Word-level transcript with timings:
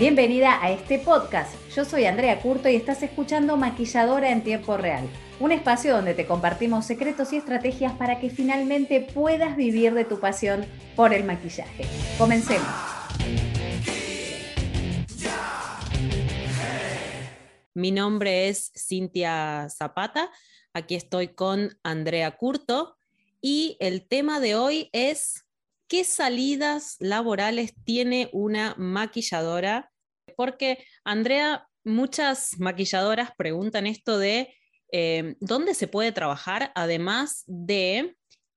Bienvenida 0.00 0.64
a 0.64 0.70
este 0.70 0.98
podcast. 0.98 1.54
Yo 1.76 1.84
soy 1.84 2.06
Andrea 2.06 2.40
Curto 2.40 2.70
y 2.70 2.74
estás 2.74 3.02
escuchando 3.02 3.58
Maquilladora 3.58 4.30
en 4.30 4.42
Tiempo 4.42 4.78
Real, 4.78 5.06
un 5.40 5.52
espacio 5.52 5.94
donde 5.94 6.14
te 6.14 6.24
compartimos 6.24 6.86
secretos 6.86 7.34
y 7.34 7.36
estrategias 7.36 7.92
para 7.98 8.18
que 8.18 8.30
finalmente 8.30 9.02
puedas 9.02 9.58
vivir 9.58 9.92
de 9.92 10.06
tu 10.06 10.18
pasión 10.18 10.64
por 10.96 11.12
el 11.12 11.24
maquillaje. 11.24 11.84
Comencemos. 12.16 12.66
Mi 17.74 17.90
nombre 17.90 18.48
es 18.48 18.72
Cintia 18.74 19.68
Zapata, 19.68 20.30
aquí 20.72 20.94
estoy 20.94 21.28
con 21.28 21.78
Andrea 21.82 22.38
Curto 22.38 22.96
y 23.42 23.76
el 23.80 24.08
tema 24.08 24.40
de 24.40 24.54
hoy 24.54 24.88
es 24.94 25.44
¿qué 25.90 26.04
salidas 26.04 26.96
laborales 27.00 27.74
tiene 27.84 28.30
una 28.32 28.76
maquilladora 28.78 29.90
porque, 30.36 30.78
Andrea, 31.04 31.66
muchas 31.84 32.60
maquilladoras 32.60 33.32
preguntan 33.36 33.88
esto 33.88 34.16
de 34.16 34.54
eh, 34.92 35.34
dónde 35.40 35.74
se 35.74 35.88
puede 35.88 36.12
trabajar, 36.12 36.70
además 36.76 37.42
de 37.48 38.16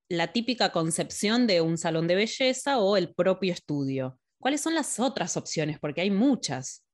la 0.09 0.31
típica 0.31 0.71
concepción 0.71 1.47
de 1.47 1.61
un 1.61 1.79
salón 1.79 2.07
de 2.07 2.15
belleza 2.15 2.77
o 2.77 2.97
el 2.97 3.13
propio 3.15 3.51
estudio. 3.51 4.19
¿Cuáles 4.37 4.61
son 4.61 4.75
las 4.75 4.99
otras 4.99 5.35
opciones? 5.35 5.79
Porque 5.79 6.01
hay 6.01 6.11
muchas. 6.11 6.85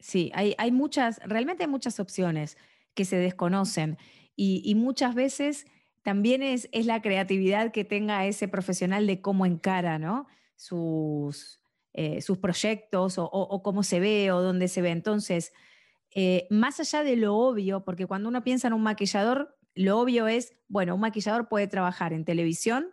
Sí, 0.00 0.30
hay, 0.34 0.70
muchas, 0.70 1.18
realmente 1.24 1.64
hay 1.64 1.70
muchas 1.70 1.98
opciones 1.98 2.58
que 2.92 3.06
se 3.06 3.16
desconocen 3.16 3.96
y, 4.36 4.74
muchas 4.74 5.14
veces 5.14 5.64
también 6.06 6.44
es, 6.44 6.68
la 6.72 7.02
creatividad 7.02 7.72
que 7.72 7.84
tenga 7.84 8.26
ese 8.26 8.46
profesional 8.46 9.08
de 9.08 9.20
cómo 9.20 9.44
encara 9.44 9.98
¿no? 9.98 10.28
sus, 10.54 11.60
eh, 11.94 12.20
proyectos 12.40 13.16
o, 13.18 13.60
cómo 13.64 13.82
se 13.82 13.98
ve 13.98 14.30
o 14.30 14.40
dónde 14.40 14.68
se 14.68 14.82
ve. 14.82 14.90
Entonces, 14.90 15.52
eh, 16.14 16.46
más 16.48 16.78
allá 16.78 17.02
de 17.02 17.16
lo 17.16 17.34
obvio, 17.34 17.82
porque 17.82 18.06
cuando 18.06 18.28
uno 18.28 18.44
piensa 18.44 18.68
en 18.68 18.74
un 18.74 18.84
maquillador, 18.84 19.58
lo 19.74 19.98
obvio 19.98 20.28
es, 20.28 20.54
bueno, 20.68 20.94
un 20.94 21.00
maquillador 21.00 21.48
puede 21.48 21.66
trabajar 21.66 22.12
en 22.12 22.24
televisión, 22.24 22.86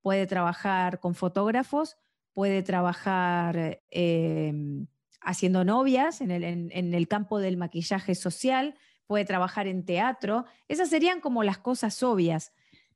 puede 0.00 0.26
trabajar 0.26 0.98
con 0.98 1.14
fotógrafos, 1.14 1.98
puede 2.32 2.62
trabajar 2.62 3.82
em, 3.90 4.86
haciendo 5.20 5.62
novias 5.62 6.22
en 6.22 6.30
el 6.32 7.06
campo 7.08 7.38
del 7.38 7.58
maquillaje 7.58 8.14
social, 8.14 8.76
puede 9.06 9.24
trabajar 9.24 9.66
en 9.66 9.84
teatro. 9.84 10.44
Esas 10.68 10.88
serían 10.88 11.20
como 11.20 11.44
las 11.44 11.58
cosas 11.58 12.02
obvias. 12.02 12.52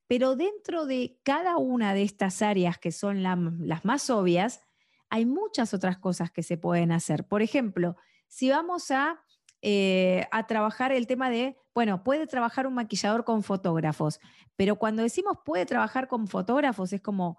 Pero 0.06 0.34
dentro 0.34 0.86
de 0.86 1.20
cada 1.22 1.56
una 1.56 1.94
de 1.94 2.02
estas 2.02 2.42
áreas 2.42 2.78
que 2.78 2.90
son 2.90 3.22
las 3.22 3.84
más 3.84 4.10
obvias, 4.10 4.60
hay 5.08 5.26
muchas 5.26 5.74
otras 5.74 5.98
cosas 5.98 6.30
que 6.30 6.42
se 6.42 6.56
pueden 6.56 6.92
hacer. 6.92 7.26
Por 7.26 7.42
ejemplo, 7.42 7.96
si 8.26 8.50
vamos 8.50 8.90
a, 8.90 9.20
eh, 9.62 10.26
a 10.30 10.46
trabajar 10.46 10.92
el 10.92 11.06
tema 11.06 11.30
de, 11.30 11.56
bueno, 11.74 12.02
puede 12.02 12.26
trabajar 12.26 12.66
un 12.66 12.74
maquillador 12.74 13.24
con 13.24 13.42
fotógrafos, 13.42 14.20
pero 14.56 14.76
cuando 14.76 15.02
decimos 15.02 15.38
puede 15.44 15.66
trabajar 15.66 16.08
con 16.08 16.28
fotógrafos 16.28 16.92
es 16.92 17.00
como, 17.00 17.38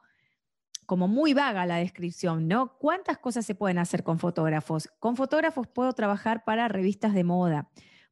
como 0.85 1.07
muy 1.07 1.33
vaga 1.33 1.65
la 1.65 1.77
descripción, 1.77 2.47
¿no? 2.47 2.77
¿Cuántas 2.77 3.17
cosas 3.17 3.45
se 3.45 3.55
pueden 3.55 3.79
hacer 3.79 4.03
con 4.03 4.19
fotógrafos? 4.19 4.89
Con 4.99 5.15
fotógrafos 5.15 5.67
puedo 5.67 5.93
trabajar 5.93 6.43
para 6.43 6.67
revistas 6.67 7.13
de 7.13 7.23
moda, 7.23 7.69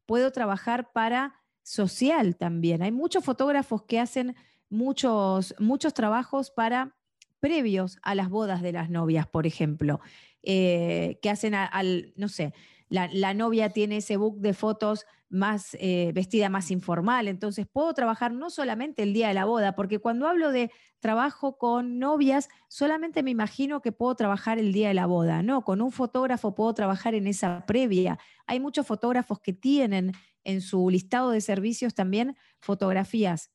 puedo 0.10 0.32
trabajar 0.32 0.92
para 0.92 1.36
social 1.62 2.36
también. 2.36 2.82
Hay 2.82 2.92
muchos 2.92 3.24
fotógrafos 3.24 3.84
que 3.84 4.00
hacen 4.00 4.36
muchos, 4.68 5.54
muchos 5.60 5.94
trabajos 5.94 6.50
para 6.50 6.96
previos 7.40 8.00
a 8.02 8.16
las 8.16 8.28
bodas 8.28 8.64
de 8.64 8.72
las 8.72 8.90
novias, 8.90 9.28
por 9.28 9.46
ejemplo, 9.46 10.00
eh, 10.42 11.20
que 11.22 11.30
hacen 11.30 11.54
al, 11.54 12.12
no 12.16 12.28
sé, 12.28 12.56
la, 12.90 13.34
novia 13.34 13.70
tiene 13.70 13.98
ese 13.98 14.18
book 14.18 14.40
de 14.40 14.54
fotos 14.54 15.06
más 15.30 15.78
eh, 15.80 16.12
vestida 16.14 16.50
más 16.50 16.72
informal, 16.72 17.28
entonces 17.28 17.68
puedo 17.72 17.94
trabajar 17.94 18.34
no 18.34 18.50
solamente 18.50 19.04
el 19.04 19.14
día 19.14 19.28
de 19.28 19.36
la 19.36 19.46
boda, 19.46 19.76
porque 19.76 20.00
cuando 20.00 20.28
hablo 20.28 20.52
de 20.52 20.72
trabajo 21.00 21.58
con 21.58 22.00
novias, 22.00 22.50
solamente 22.68 23.22
me 23.22 23.30
imagino 23.30 23.82
que 23.82 23.92
puedo 23.92 24.16
trabajar 24.16 24.58
el 24.58 24.74
día 24.74 24.88
de 24.88 24.96
la 24.96 25.06
boda, 25.06 25.44
no, 25.44 25.64
con 25.64 25.82
un 25.82 25.92
fotógrafo 25.92 26.56
puedo 26.56 26.74
trabajar 26.74 27.14
en 27.14 27.28
esa 27.28 27.66
previa. 27.68 28.18
Hay 28.48 28.60
muchos 28.60 28.88
fotógrafos 28.88 29.40
que 29.40 29.54
tienen 29.54 30.14
en 30.44 30.62
su 30.62 30.90
listado 30.90 31.30
de 31.30 31.42
servicios 31.42 31.94
también 31.94 32.36
fotografías 32.60 33.52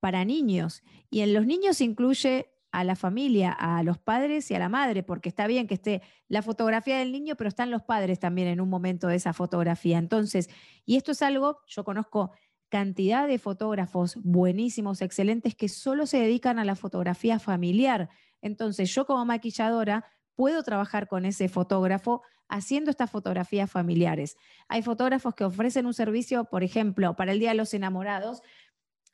para 0.00 0.24
niños 0.24 0.82
y 1.08 1.20
en 1.20 1.32
los 1.32 1.46
niños 1.46 1.80
incluye 1.80 2.53
a 2.74 2.82
la 2.82 2.96
familia, 2.96 3.52
a 3.52 3.84
los 3.84 3.98
padres 3.98 4.50
y 4.50 4.54
a 4.56 4.58
la 4.58 4.68
madre, 4.68 5.04
porque 5.04 5.28
está 5.28 5.46
bien 5.46 5.68
que 5.68 5.74
esté 5.74 6.02
la 6.26 6.42
fotografía 6.42 6.98
del 6.98 7.12
niño, 7.12 7.36
pero 7.36 7.46
están 7.46 7.70
los 7.70 7.82
padres 7.82 8.18
también 8.18 8.48
en 8.48 8.60
un 8.60 8.68
momento 8.68 9.06
de 9.06 9.14
esa 9.14 9.32
fotografía. 9.32 9.96
Entonces, 9.96 10.50
y 10.84 10.96
esto 10.96 11.12
es 11.12 11.22
algo, 11.22 11.60
yo 11.68 11.84
conozco 11.84 12.32
cantidad 12.68 13.28
de 13.28 13.38
fotógrafos 13.38 14.16
buenísimos, 14.24 15.02
excelentes, 15.02 15.54
que 15.54 15.68
solo 15.68 16.04
se 16.06 16.18
dedican 16.18 16.58
a 16.58 16.64
la 16.64 16.74
fotografía 16.74 17.38
familiar. 17.38 18.08
Entonces, 18.42 18.92
yo 18.92 19.06
como 19.06 19.24
maquilladora 19.24 20.04
puedo 20.34 20.64
trabajar 20.64 21.06
con 21.06 21.26
ese 21.26 21.48
fotógrafo 21.48 22.22
haciendo 22.48 22.90
estas 22.90 23.08
fotografías 23.08 23.70
familiares. 23.70 24.36
Hay 24.66 24.82
fotógrafos 24.82 25.36
que 25.36 25.44
ofrecen 25.44 25.86
un 25.86 25.94
servicio, 25.94 26.46
por 26.46 26.64
ejemplo, 26.64 27.14
para 27.14 27.30
el 27.30 27.38
Día 27.38 27.50
de 27.50 27.56
los 27.56 27.72
Enamorados, 27.72 28.42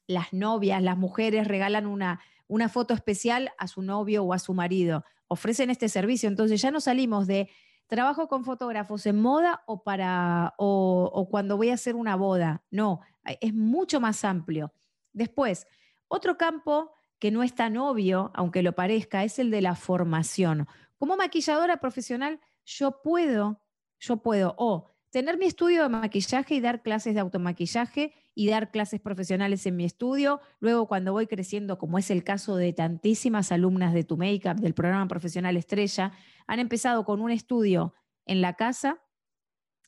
las 0.07 0.33
novias, 0.33 0.83
las 0.83 0.97
mujeres 0.97 1.47
regalan 1.47 1.87
una 1.87 2.21
una 2.51 2.69
foto 2.69 2.95
especial 2.95 3.53
a 3.59 3.69
su 3.69 3.81
novio 3.81 4.25
o 4.25 4.33
a 4.33 4.41
su 4.41 4.53
marido. 4.55 5.05
Ofrecen 5.29 5.71
este 5.71 5.89
servicio. 5.89 6.29
Entonces 6.29 6.61
ya 6.61 6.73
no 6.73 6.81
salimos 6.81 7.29
de 7.29 7.49
trabajo 7.87 8.27
con 8.27 8.45
fotógrafos 8.45 9.07
en 9.07 9.21
moda 9.21 9.63
o 9.67 9.85
para 9.85 10.55
o, 10.59 11.29
cuando 11.31 11.57
voy 11.57 11.71
a 11.71 11.75
hacer 11.75 11.95
una 11.95 12.17
boda. 12.17 12.65
No, 12.71 13.01
es 13.41 13.55
mucho 13.55 14.01
más 14.01 14.25
amplio. 14.25 14.73
Después, 15.13 15.69
otro 16.09 16.37
campo 16.37 16.91
que 17.21 17.31
no 17.31 17.45
es 17.45 17.55
tan 17.55 17.77
obvio, 17.77 18.33
aunque 18.35 18.65
lo 18.65 18.75
parezca, 18.75 19.23
es 19.23 19.39
el 19.39 19.53
de 19.53 19.63
la 19.63 19.77
formación. 19.77 20.67
Como 20.99 21.17
maquilladora 21.17 21.77
profesional, 21.77 22.41
yo 22.65 23.01
puedo, 23.01 23.63
yo 24.01 24.17
puedo 24.17 24.57
o 24.59 24.90
tener 25.11 25.39
mi 25.39 25.47
estudio 25.47 25.83
de 25.83 25.89
maquillaje 25.89 26.55
y 26.55 26.61
dar 26.61 26.83
clases 26.83 27.15
de 27.15 27.21
automaquillaje 27.21 28.13
y 28.35 28.49
dar 28.49 28.71
clases 28.71 29.01
profesionales 29.01 29.67
en 29.67 29.77
mi 29.77 29.85
estudio. 29.85 30.41
Luego, 30.61 30.87
cuando 30.87 31.13
voy 31.13 31.27
creciendo, 31.27 31.79
como 31.79 31.99
es 31.99 32.11
el 32.11 32.25
caso 32.25 32.57
de 32.57 32.73
tantísimas 32.73 33.53
alumnas 33.53 33.93
de 33.93 34.05
Tu 34.05 34.17
Makeup, 34.17 34.59
del 34.59 34.75
programa 34.75 35.09
profesional 35.09 35.57
Estrella, 35.57 36.13
han 36.47 36.61
empezado 36.61 37.05
con 37.05 37.21
un 37.21 37.31
estudio 37.31 37.95
en 38.25 38.41
la 38.41 38.55
casa. 38.55 39.03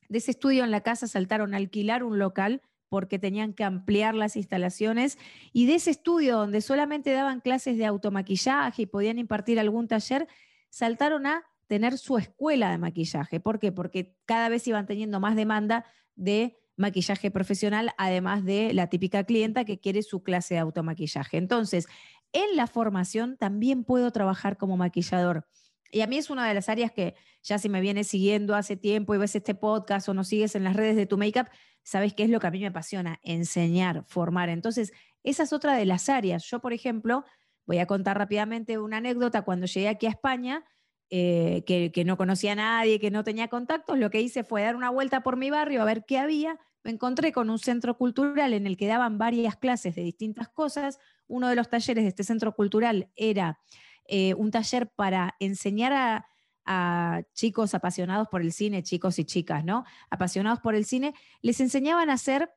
De 0.09 0.17
ese 0.17 0.31
estudio 0.31 0.63
en 0.63 0.71
la 0.71 0.81
casa 0.81 1.07
saltaron 1.07 1.53
a 1.53 1.57
alquilar 1.57 2.03
un 2.03 2.19
local 2.19 2.61
porque 2.89 3.17
tenían 3.17 3.53
que 3.53 3.63
ampliar 3.63 4.13
las 4.13 4.35
instalaciones. 4.35 5.17
Y 5.51 5.65
de 5.65 5.75
ese 5.75 5.89
estudio 5.89 6.37
donde 6.37 6.61
solamente 6.61 7.11
daban 7.11 7.39
clases 7.39 7.77
de 7.77 7.85
automaquillaje 7.85 8.83
y 8.83 8.85
podían 8.85 9.17
impartir 9.17 9.59
algún 9.59 9.87
taller, 9.87 10.27
saltaron 10.69 11.25
a 11.25 11.43
tener 11.73 11.97
su 11.97 12.19
escuela 12.19 12.69
de 12.69 12.77
maquillaje. 12.77 13.39
¿Por 13.39 13.57
qué? 13.57 13.71
Porque 13.71 14.15
cada 14.25 14.47
vez 14.47 14.67
iban 14.67 14.85
teniendo 14.85 15.19
más 15.19 15.35
demanda 15.35 15.85
de 16.13 16.55
maquillaje 16.75 17.31
profesional, 17.31 17.95
además 17.97 18.45
de 18.45 18.75
la 18.75 18.89
típica 18.89 19.23
clienta 19.23 19.65
que 19.65 19.79
quiere 19.79 20.03
su 20.03 20.21
clase 20.21 20.53
de 20.53 20.59
automaquillaje. 20.59 21.37
Entonces, 21.37 21.87
en 22.31 22.55
la 22.55 22.67
formación 22.67 23.37
también 23.37 23.85
puedo 23.85 24.11
trabajar 24.11 24.55
como 24.57 24.77
maquillador. 24.77 25.47
Y 25.89 26.01
a 26.01 26.07
mí 26.07 26.19
es 26.19 26.29
una 26.29 26.47
de 26.47 26.53
las 26.53 26.69
áreas 26.69 26.91
que 26.91 27.15
ya 27.41 27.57
si 27.57 27.69
me 27.69 27.81
vienes 27.81 28.05
siguiendo 28.05 28.53
hace 28.53 28.77
tiempo 28.77 29.15
y 29.15 29.17
ves 29.17 29.35
este 29.35 29.55
podcast 29.55 30.07
o 30.09 30.13
nos 30.13 30.27
sigues 30.27 30.53
en 30.53 30.63
las 30.63 30.75
redes 30.75 30.95
de 30.95 31.07
tu 31.07 31.17
makeup, 31.17 31.47
sabes 31.81 32.13
qué 32.13 32.21
es 32.21 32.29
lo 32.29 32.39
que 32.39 32.45
a 32.45 32.51
mí 32.51 32.59
me 32.59 32.67
apasiona, 32.67 33.19
enseñar, 33.23 34.03
formar. 34.05 34.49
Entonces, 34.49 34.93
esa 35.23 35.41
es 35.41 35.53
otra 35.53 35.73
de 35.73 35.87
las 35.87 36.07
áreas. 36.07 36.43
Yo, 36.43 36.59
por 36.59 36.71
ejemplo, 36.71 37.25
voy 37.65 37.79
a 37.79 37.87
contar 37.87 38.15
rápidamente 38.19 38.77
una 38.77 38.97
anécdota. 38.97 39.41
Cuando 39.41 39.65
llegué 39.65 39.87
aquí 39.87 40.05
a 40.05 40.09
España, 40.09 40.63
eh, 41.15 41.63
que, 41.67 42.05
no 42.05 42.17
conocía 42.17 42.53
a 42.53 42.55
nadie, 42.55 42.99
que 42.99 43.11
no 43.11 43.23
tenía 43.23 43.47
contactos, 43.47 43.99
lo 43.99 44.09
que 44.09 44.19
hice 44.19 44.43
fue 44.43 44.63
dar 44.63 44.75
una 44.75 44.89
vuelta 44.89 45.21
por 45.21 45.37
mi 45.37 45.51
barrio 45.51 45.83
a 45.83 45.85
ver 45.85 46.05
qué 46.07 46.17
había. 46.17 46.59
Me 46.83 46.89
encontré 46.89 47.31
con 47.31 47.51
un 47.51 47.59
centro 47.59 47.99
cultural 47.99 48.51
en 48.51 48.65
el 48.65 48.77
que 48.77 48.87
daban 48.87 49.19
varias 49.19 49.55
clases 49.55 49.93
de 49.93 50.01
distintas 50.01 50.49
cosas. 50.49 50.97
Uno 51.27 51.49
de 51.49 51.55
los 51.55 51.69
talleres 51.69 52.03
de 52.03 52.07
este 52.07 52.23
centro 52.23 52.55
cultural 52.55 53.11
era 53.15 53.59
eh, 54.07 54.33
un 54.33 54.49
taller 54.49 54.89
para 54.89 55.35
enseñar 55.39 55.93
a, 55.93 56.25
a 56.65 57.21
chicos 57.35 57.75
apasionados 57.75 58.27
por 58.29 58.41
el 58.41 58.51
cine, 58.51 58.81
chicos 58.81 59.19
y 59.19 59.25
chicas, 59.25 59.63
¿no? 59.63 59.85
Apasionados 60.09 60.61
por 60.61 60.73
el 60.73 60.83
cine, 60.83 61.13
les 61.43 61.59
enseñaban 61.59 62.09
a 62.09 62.13
hacer 62.13 62.49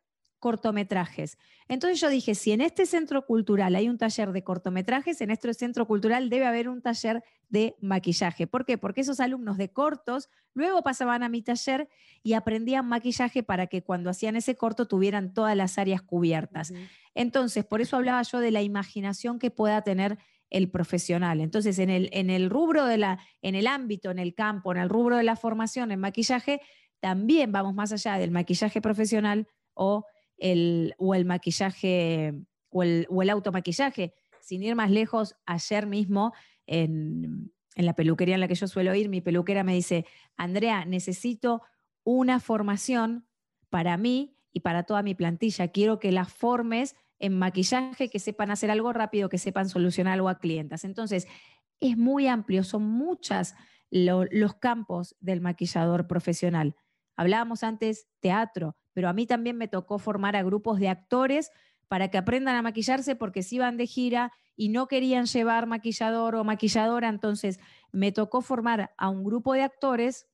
cortometrajes. 0.46 1.38
Entonces 1.66 2.00
yo 2.00 2.08
dije, 2.08 2.37
si 2.37 2.52
en 2.52 2.60
este 2.60 2.87
centro 2.87 3.26
cultural 3.26 3.75
hay 3.75 3.88
un 3.88 3.98
taller 3.98 4.31
de 4.31 4.44
cortometrajes, 4.44 5.20
en 5.20 5.32
este 5.32 5.52
centro 5.54 5.88
cultural 5.88 6.31
debe 6.31 6.46
haber 6.46 6.69
un 6.69 6.82
taller 6.82 7.25
de 7.48 7.75
maquillaje. 7.81 8.46
¿Por 8.46 8.64
qué? 8.64 8.78
Porque 8.78 9.00
esos 9.00 9.19
alumnos 9.19 9.58
de 9.58 9.72
cortos 9.72 10.28
luego 10.54 10.82
pasaban 10.82 11.25
a 11.25 11.28
mi 11.28 11.43
taller 11.43 11.88
y 12.22 12.34
aprendían 12.34 12.87
maquillaje 12.87 13.43
para 13.43 13.66
que 13.66 13.82
cuando 13.82 14.08
hacían 14.08 14.37
ese 14.37 14.54
corto 14.54 14.87
tuvieran 14.87 15.34
todas 15.34 15.56
las 15.56 15.78
áreas 15.78 16.00
cubiertas. 16.00 16.72
Entonces, 17.16 17.64
por 17.64 17.81
eso 17.81 17.96
hablaba 17.96 18.22
yo 18.22 18.38
de 18.38 18.52
la 18.52 18.62
imaginación 18.62 19.40
que 19.40 19.50
pueda 19.50 19.82
tener 19.82 20.16
el 20.49 20.70
profesional. 20.70 21.40
Entonces, 21.40 21.81
en 21.81 21.90
el, 21.90 22.08
en 22.12 22.31
el 22.31 22.50
rubro 22.50 22.87
de 22.87 22.99
la, 22.99 23.19
en 23.42 23.56
el 23.56 23.66
ámbito, 23.66 24.12
en 24.12 24.20
el 24.20 24.32
campo, 24.32 24.70
en 24.70 24.78
el 24.78 24.88
rubro 24.88 25.16
de 25.16 25.25
la 25.25 25.34
formación 25.34 25.90
en 25.90 25.99
maquillaje, 25.99 26.60
también 27.00 27.50
vamos 27.50 27.75
más 27.75 27.90
allá 27.90 28.16
del 28.16 28.31
maquillaje 28.31 28.81
profesional 28.81 29.49
o 29.75 30.04
el, 30.38 30.94
o 30.98 31.14
el 31.14 31.24
maquillaje 31.24 32.34
o 32.70 32.82
el, 32.82 33.06
o 33.10 33.22
el 33.22 33.30
automaquillaje. 33.30 34.14
Sin 34.40 34.62
ir 34.62 34.74
más 34.76 34.90
lejos, 34.90 35.34
ayer 35.46 35.86
mismo 35.86 36.32
en, 36.66 37.52
la 37.74 37.94
peluquería 37.94 38.34
en 38.34 38.40
la 38.40 38.48
que 38.48 38.54
yo 38.54 38.66
suelo 38.66 38.94
ir, 38.94 39.08
mi 39.08 39.20
peluquera 39.20 39.64
me 39.64 39.74
dice, 39.74 40.06
Andrea, 40.36 40.84
necesito 40.84 41.62
una 42.04 42.40
formación 42.40 43.26
para 43.70 43.96
mí 43.96 44.36
y 44.52 44.60
para 44.60 44.84
toda 44.84 45.02
mi 45.02 45.14
plantilla. 45.14 45.68
Quiero 45.68 45.98
que 45.98 46.12
las 46.12 46.32
formes 46.32 46.94
en 47.18 47.38
maquillaje, 47.38 48.08
que 48.08 48.18
sepan 48.18 48.50
hacer 48.50 48.70
algo 48.70 48.92
rápido, 48.92 49.28
que 49.28 49.38
sepan 49.38 49.68
solucionar 49.68 50.14
algo 50.14 50.28
a 50.28 50.38
clientas. 50.38 50.84
Entonces, 50.84 51.26
es 51.80 51.96
muy 51.96 52.26
amplio, 52.26 52.62
son 52.64 52.84
muchas 52.84 53.54
los 53.90 54.54
campos 54.54 55.16
del 55.20 55.40
maquillador 55.40 56.06
profesional. 56.06 56.74
Hablábamos 57.16 57.62
antes 57.62 58.08
teatro, 58.20 58.76
pero 58.96 59.10
a 59.10 59.12
mí 59.12 59.26
también 59.26 59.58
me 59.58 59.69
tocó 59.69 59.98
formar 59.98 60.37
a 60.37 60.43
grupos 60.43 60.81
de 60.81 60.88
actores 60.88 61.52
para 61.87 62.08
que 62.08 62.16
aprendan 62.16 62.56
a 62.56 62.62
maquillarse 62.62 63.14
porque 63.14 63.43
si 63.43 63.56
iban 63.56 63.76
de 63.76 63.87
gira 63.87 64.32
y 64.56 64.70
no 64.70 64.88
querían 64.88 65.26
llevar 65.26 65.66
maquillador 65.66 66.34
o 66.34 66.44
maquilladora, 66.44 67.10
entonces 67.10 67.60
me 67.93 68.10
tocó 68.10 68.40
formar 68.40 68.94
a 68.96 69.10
un 69.10 69.22
grupo 69.22 69.52
de 69.52 69.60
actores 69.60 70.28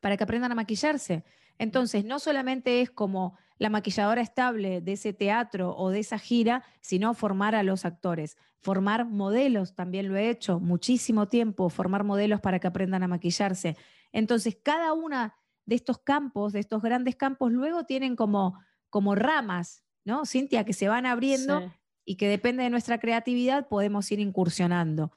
para 0.00 0.16
que 0.16 0.22
aprendan 0.22 0.52
a 0.52 0.54
maquillarse. 0.54 1.24
Entonces, 1.58 2.04
no 2.04 2.20
solamente 2.20 2.82
es 2.82 2.90
como 2.92 3.36
la 3.58 3.68
maquilladora 3.68 4.20
estable 4.20 4.80
de 4.80 4.92
ese 4.92 5.12
teatro 5.12 5.76
o 5.76 5.90
de 5.90 5.98
esa 5.98 6.20
gira, 6.20 6.62
sino 6.80 7.14
formar 7.14 7.56
a 7.56 7.64
los 7.64 7.84
actores, 7.84 8.36
formar 8.60 9.06
modelos, 9.06 9.74
también 9.74 10.08
lo 10.08 10.16
he 10.16 10.30
hecho 10.30 10.60
muchísimo 10.60 11.26
tiempo, 11.26 11.68
formar 11.68 12.04
modelos 12.04 12.40
para 12.40 12.60
que 12.60 12.68
aprendan 12.68 13.02
a 13.02 13.08
maquillarse. 13.08 13.76
Entonces, 14.12 14.56
cada 14.62 14.92
una 14.92 15.34
de 15.66 15.74
estos 15.74 15.98
campos, 15.98 16.52
de 16.52 16.60
estos 16.60 16.80
grandes 16.80 17.16
campos, 17.16 17.52
luego 17.52 17.84
tienen 17.84 18.16
como, 18.16 18.58
como 18.88 19.14
ramas, 19.14 19.84
¿no? 20.04 20.24
Cintia, 20.24 20.64
que 20.64 20.72
se 20.72 20.88
van 20.88 21.06
abriendo 21.06 21.72
y 22.04 22.16
que 22.16 22.28
depende 22.28 22.62
de 22.62 22.70
nuestra 22.70 22.98
creatividad 22.98 23.68
podemos 23.68 24.10
ir 24.12 24.20
incursionando. 24.20 25.12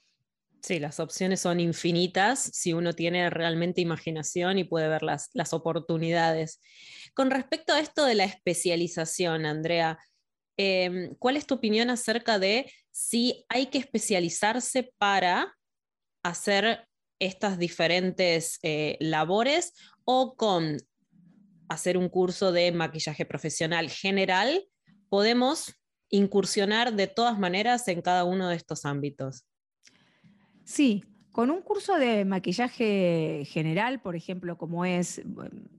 Sí, 0.61 0.79
las 0.79 0.99
opciones 0.99 1.39
son 1.39 1.61
infinitas 1.61 2.39
si 2.39 2.73
uno 2.73 2.93
tiene 2.93 3.29
realmente 3.29 3.79
imaginación 3.79 4.57
y 4.57 4.65
puede 4.65 4.89
ver 4.89 5.03
las, 5.03 5.29
las 5.33 5.53
oportunidades. 5.53 6.59
Con 7.13 7.31
respecto 7.31 7.71
a 7.71 7.79
esto 7.79 8.03
de 8.03 8.15
la 8.15 8.25
especialización, 8.25 9.45
Andrea, 9.45 9.97
em, 10.57 11.15
¿cuál 11.15 11.37
es 11.37 11.45
tu 11.45 11.55
opinión 11.55 11.89
acerca 11.89 12.39
de 12.39 12.69
si 12.91 13.45
hay 13.47 13.67
que 13.67 13.77
especializarse 13.77 14.91
para 14.97 15.55
hacer 16.23 16.88
estas 17.19 17.59
diferentes 17.59 18.59
eh, 18.63 18.97
labores 18.99 19.73
o 20.05 20.35
con 20.35 20.77
hacer 21.67 21.97
un 21.97 22.09
curso 22.09 22.51
de 22.51 22.71
maquillaje 22.71 23.25
profesional 23.25 23.89
general 23.89 24.65
podemos 25.09 25.75
incursionar 26.09 26.93
de 26.95 27.07
todas 27.07 27.37
maneras 27.37 27.87
en 27.87 28.01
cada 28.01 28.23
uno 28.23 28.49
de 28.49 28.55
estos 28.55 28.85
ámbitos? 28.85 29.45
Sí, 30.63 31.03
con 31.31 31.51
un 31.51 31.61
curso 31.61 31.97
de 31.97 32.25
maquillaje 32.25 33.43
general, 33.45 34.01
por 34.01 34.15
ejemplo, 34.15 34.57
como 34.57 34.83
es, 34.85 35.21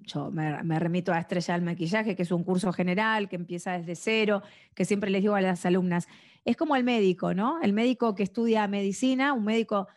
yo 0.02 0.30
me, 0.30 0.78
remito 0.78 1.12
a 1.12 1.18
Estrella 1.18 1.54
del 1.54 1.62
Maquillaje, 1.62 2.14
que 2.14 2.22
es 2.22 2.30
un 2.30 2.44
curso 2.44 2.72
general 2.72 3.28
que 3.28 3.36
empieza 3.36 3.78
desde 3.78 3.96
cero, 3.96 4.42
que 4.74 4.84
siempre 4.84 5.10
les 5.10 5.22
digo 5.22 5.34
a 5.34 5.40
las 5.40 5.66
alumnas, 5.66 6.06
es 6.44 6.56
como 6.56 6.76
el 6.76 6.84
médico, 6.84 7.34
¿no? 7.34 7.60
El 7.60 7.72
médico 7.72 8.14
que 8.14 8.22
estudia 8.22 8.66
medicina, 8.68 9.32
un 9.32 9.44
médico 9.44 9.88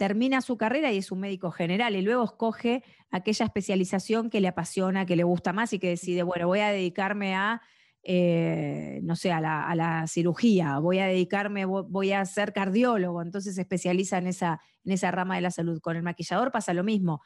termina 0.00 0.40
su 0.40 0.56
carrera 0.56 0.90
y 0.90 0.96
es 0.96 1.12
un 1.12 1.20
médico 1.20 1.50
general 1.50 1.94
y 1.94 2.00
luego 2.00 2.24
escoge 2.24 2.82
aquella 3.10 3.44
especialización 3.44 4.30
que 4.30 4.40
le 4.40 4.48
apasiona, 4.48 5.04
que 5.04 5.14
le 5.14 5.24
gusta 5.24 5.52
más 5.52 5.74
y 5.74 5.78
que 5.78 5.90
decide, 5.90 6.22
bueno, 6.22 6.46
voy 6.46 6.60
a 6.60 6.70
dedicarme 6.70 7.34
a 7.34 7.60
eh, 8.02 9.00
no 9.02 9.14
sé, 9.14 9.30
a 9.30 9.42
la, 9.42 10.04
cirugía, 10.06 10.78
voy 10.78 11.00
a 11.00 11.06
dedicarme, 11.06 11.66
voy 11.66 12.12
a 12.12 12.24
ser 12.24 12.54
cardiólogo, 12.54 13.20
entonces 13.20 13.56
se 13.56 13.60
especializa 13.60 14.16
en 14.16 14.28
esa, 14.28 14.62
en 14.86 14.92
esa 14.92 15.10
rama 15.10 15.34
de 15.34 15.42
la 15.42 15.50
salud. 15.50 15.82
Con 15.82 15.98
el 15.98 16.02
maquillador 16.02 16.50
pasa 16.50 16.72
lo 16.72 16.82
mismo. 16.82 17.20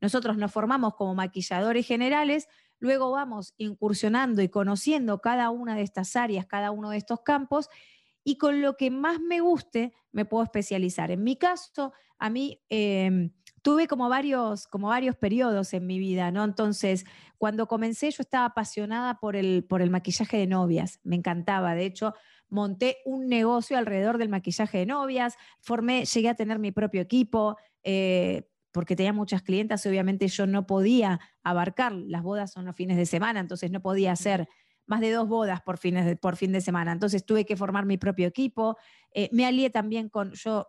Nosotros 0.00 0.36
nos 0.36 0.50
formamos 0.50 0.96
como 0.96 1.14
maquilladores 1.14 1.86
generales, 1.86 2.48
luego 2.80 3.12
vamos 3.12 3.54
incursionando 3.56 4.42
y 4.42 4.48
conociendo 4.48 5.20
cada 5.20 5.50
una 5.50 5.76
de 5.76 5.82
estas 5.82 6.16
áreas, 6.16 6.44
cada 6.46 6.72
uno 6.72 6.90
de 6.90 6.96
estos 6.96 7.20
campos, 7.20 7.68
y 8.26 8.38
con 8.38 8.60
lo 8.60 8.76
que 8.76 8.90
más 8.90 9.20
me 9.20 9.40
guste 9.40 9.94
me 10.10 10.24
puedo 10.24 10.42
especializar. 10.42 11.12
En 11.12 11.22
mi 11.22 11.36
caso, 11.36 11.92
a 12.18 12.28
mí... 12.28 12.60
Em, 12.68 13.30
tuve 13.62 13.88
como 13.88 14.08
varios, 14.08 14.68
como 14.68 14.90
varios 14.90 15.16
periodos 15.16 15.74
en 15.74 15.88
mi 15.88 15.98
vida, 15.98 16.30
¿no? 16.30 16.44
Entonces, 16.44 17.04
cuando 17.36 17.66
comencé 17.66 18.12
yo 18.12 18.20
estaba 18.20 18.44
apasionada 18.44 19.18
por 19.18 19.34
el, 19.34 19.64
por 19.64 19.82
el 19.82 19.90
maquillaje 19.90 20.36
de 20.36 20.46
novias, 20.46 21.00
me 21.02 21.16
encantaba, 21.16 21.74
de 21.74 21.84
hecho, 21.84 22.14
monté 22.48 22.98
un 23.04 23.26
negocio 23.26 23.76
alrededor 23.76 24.18
del 24.18 24.28
maquillaje 24.28 24.78
de 24.78 24.86
novias, 24.86 25.34
formé, 25.60 26.04
llegué 26.04 26.28
a 26.28 26.36
tener 26.36 26.60
mi 26.60 26.70
propio 26.70 27.00
equipo, 27.00 27.56
eh, 27.82 28.48
porque 28.70 28.94
tenía 28.94 29.12
muchas 29.12 29.42
clientas 29.42 29.84
y 29.84 29.88
obviamente 29.88 30.28
yo 30.28 30.46
no 30.46 30.64
podía 30.64 31.18
abarcar, 31.42 31.92
las 31.92 32.22
bodas 32.22 32.52
son 32.52 32.66
los 32.66 32.76
fines 32.76 32.96
de 32.96 33.06
semana, 33.06 33.40
entonces 33.40 33.72
no 33.72 33.82
podía 33.82 34.12
hacer 34.12 34.48
más 34.86 35.00
de 35.00 35.10
dos 35.10 35.28
bodas 35.28 35.60
por, 35.62 35.78
fines 35.78 36.06
de, 36.06 36.16
por 36.16 36.36
fin 36.36 36.52
de 36.52 36.60
semana, 36.60 36.92
entonces 36.92 37.24
tuve 37.24 37.44
que 37.44 37.56
formar 37.56 37.84
mi 37.86 37.98
propio 37.98 38.26
equipo, 38.26 38.76
eh, 39.12 39.28
me 39.32 39.46
alié 39.46 39.70
también 39.70 40.08
con, 40.08 40.32
yo, 40.32 40.66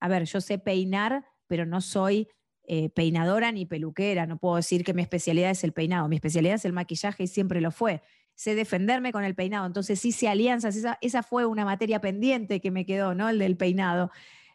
a 0.00 0.08
ver, 0.08 0.24
yo 0.24 0.40
sé 0.40 0.58
peinar, 0.58 1.24
pero 1.46 1.66
no 1.66 1.80
soy 1.80 2.28
eh, 2.64 2.90
peinadora 2.90 3.52
ni 3.52 3.66
peluquera, 3.66 4.26
no 4.26 4.38
puedo 4.38 4.56
decir 4.56 4.84
que 4.84 4.94
mi 4.94 5.02
especialidad 5.02 5.50
es 5.50 5.64
el 5.64 5.72
peinado, 5.72 6.08
mi 6.08 6.16
especialidad 6.16 6.54
es 6.54 6.64
el 6.64 6.72
maquillaje 6.72 7.24
y 7.24 7.26
siempre 7.26 7.60
lo 7.60 7.70
fue. 7.70 8.02
Sé 8.34 8.54
defenderme 8.54 9.12
con 9.12 9.24
el 9.24 9.34
peinado, 9.34 9.66
entonces 9.66 10.02
hice 10.04 10.28
alianzas, 10.28 10.76
esa, 10.76 10.96
esa 11.00 11.22
fue 11.22 11.44
una 11.44 11.64
materia 11.64 12.00
pendiente 12.00 12.60
que 12.60 12.70
me 12.70 12.86
quedó, 12.86 13.14
¿no? 13.14 13.28
El 13.28 13.38
del 13.38 13.56
peinado. 13.56 14.10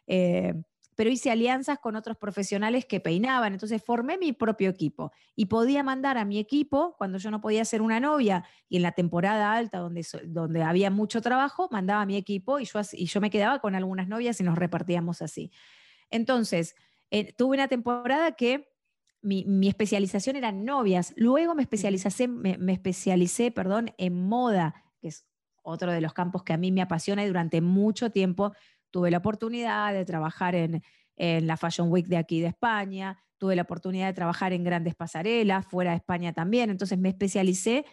Eh, 0.06 0.54
pero 0.98 1.10
hice 1.10 1.30
alianzas 1.30 1.78
con 1.78 1.94
otros 1.94 2.16
profesionales 2.16 2.84
que 2.84 2.98
peinaban, 2.98 3.52
entonces 3.52 3.80
formé 3.80 4.18
mi 4.18 4.32
propio 4.32 4.68
equipo 4.68 5.12
y 5.36 5.46
podía 5.46 5.84
mandar 5.84 6.18
a 6.18 6.24
mi 6.24 6.40
equipo, 6.40 6.96
cuando 6.98 7.18
yo 7.18 7.30
no 7.30 7.40
podía 7.40 7.64
ser 7.64 7.82
una 7.82 8.00
novia 8.00 8.44
y 8.68 8.78
en 8.78 8.82
la 8.82 8.90
temporada 8.90 9.54
alta 9.54 9.78
donde, 9.78 10.04
donde 10.24 10.64
había 10.64 10.90
mucho 10.90 11.22
trabajo, 11.22 11.68
mandaba 11.70 12.02
a 12.02 12.06
mi 12.06 12.16
equipo 12.16 12.58
y 12.58 12.64
yo, 12.64 12.80
y 12.94 13.06
yo 13.06 13.20
me 13.20 13.30
quedaba 13.30 13.60
con 13.60 13.76
algunas 13.76 14.08
novias 14.08 14.40
y 14.40 14.42
nos 14.42 14.58
repartíamos 14.58 15.22
así. 15.22 15.52
Entonces, 16.10 16.74
eh, 17.12 17.32
tuve 17.32 17.54
una 17.54 17.68
temporada 17.68 18.32
que 18.32 18.68
mi, 19.22 19.68
especialización 19.68 20.34
era 20.34 20.50
novias. 20.50 21.14
Luego 21.16 21.54
me 21.54 21.62
especialicé, 21.62 22.26
me, 22.26 22.72
especialicé 22.72 23.52
perdón, 23.52 23.94
en 23.98 24.26
moda, 24.26 24.82
que 25.00 25.06
es 25.06 25.28
otro 25.62 25.92
de 25.92 26.00
los 26.00 26.12
campos 26.12 26.42
que 26.42 26.54
a 26.54 26.58
mí 26.58 26.72
me 26.72 26.82
apasiona 26.82 27.22
y 27.22 27.28
durante 27.28 27.60
mucho 27.60 28.10
tiempo 28.10 28.52
tuve 28.90 29.10
la 29.10 29.18
oportunidad 29.18 29.92
de 29.92 30.04
trabajar 30.04 30.54
en, 30.54 30.82
la 31.16 31.56
Fashion 31.56 31.90
Week 31.90 32.06
de 32.06 32.16
aquí 32.16 32.40
de 32.40 32.46
España, 32.46 33.18
tuve 33.38 33.56
la 33.56 33.62
oportunidad 33.62 34.06
de 34.06 34.12
trabajar 34.12 34.52
en 34.52 34.62
grandes 34.62 34.94
pasarelas, 34.94 35.66
fuera 35.66 35.90
de 35.90 35.96
España 35.96 36.32
también, 36.32 36.70
entonces 36.70 36.96
me 36.96 37.08
especialicé 37.08 37.84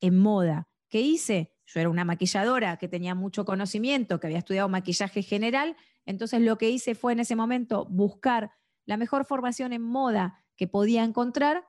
en 0.00 0.16
moda. 0.16 0.68
¿Qué 0.88 1.00
hice? 1.00 1.52
Yo 1.66 1.80
era 1.80 1.90
una 1.90 2.04
maquilladora 2.04 2.76
que 2.76 2.86
tenía 2.86 3.16
mucho 3.16 3.44
conocimiento, 3.44 4.20
que 4.20 4.28
había 4.28 4.38
estudiado 4.38 4.68
maquillaje 4.68 5.22
general, 5.22 5.76
entonces 6.06 6.40
lo 6.40 6.56
que 6.56 6.70
hice 6.70 6.94
fue 6.94 7.12
en 7.12 7.20
ese 7.20 7.34
momento 7.34 7.84
buscar 7.86 8.52
la 8.86 8.96
mejor 8.96 9.24
formación 9.24 9.72
en 9.72 9.82
moda 9.82 10.44
que 10.56 10.68
podía 10.68 11.02
encontrar 11.02 11.68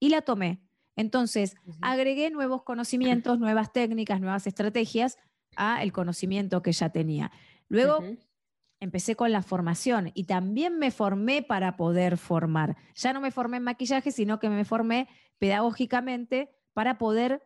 y 0.00 0.08
la 0.08 0.22
tomé. 0.22 0.60
Entonces, 0.96 1.56
agregué 1.80 2.30
nuevos 2.30 2.62
conocimientos, 2.62 3.38
nuevas 3.38 3.72
técnicas, 3.72 4.20
nuevas 4.20 4.46
estrategias 4.46 5.16
a 5.56 5.82
el 5.82 5.92
conocimiento 5.92 6.62
que 6.62 6.72
ya 6.72 6.90
tenía. 6.90 7.32
Luego 7.74 8.02
empecé 8.80 9.16
con 9.16 9.32
la 9.32 9.42
formación 9.42 10.10
y 10.14 10.24
también 10.24 10.78
me 10.78 10.90
formé 10.90 11.42
para 11.42 11.76
poder 11.76 12.18
formar. 12.18 12.76
Ya 12.94 13.12
no 13.12 13.20
me 13.20 13.30
formé 13.30 13.56
en 13.56 13.64
maquillaje, 13.64 14.10
sino 14.10 14.38
que 14.38 14.48
me 14.48 14.64
formé 14.64 15.08
pedagógicamente 15.38 16.50
para 16.72 16.98
poder 16.98 17.42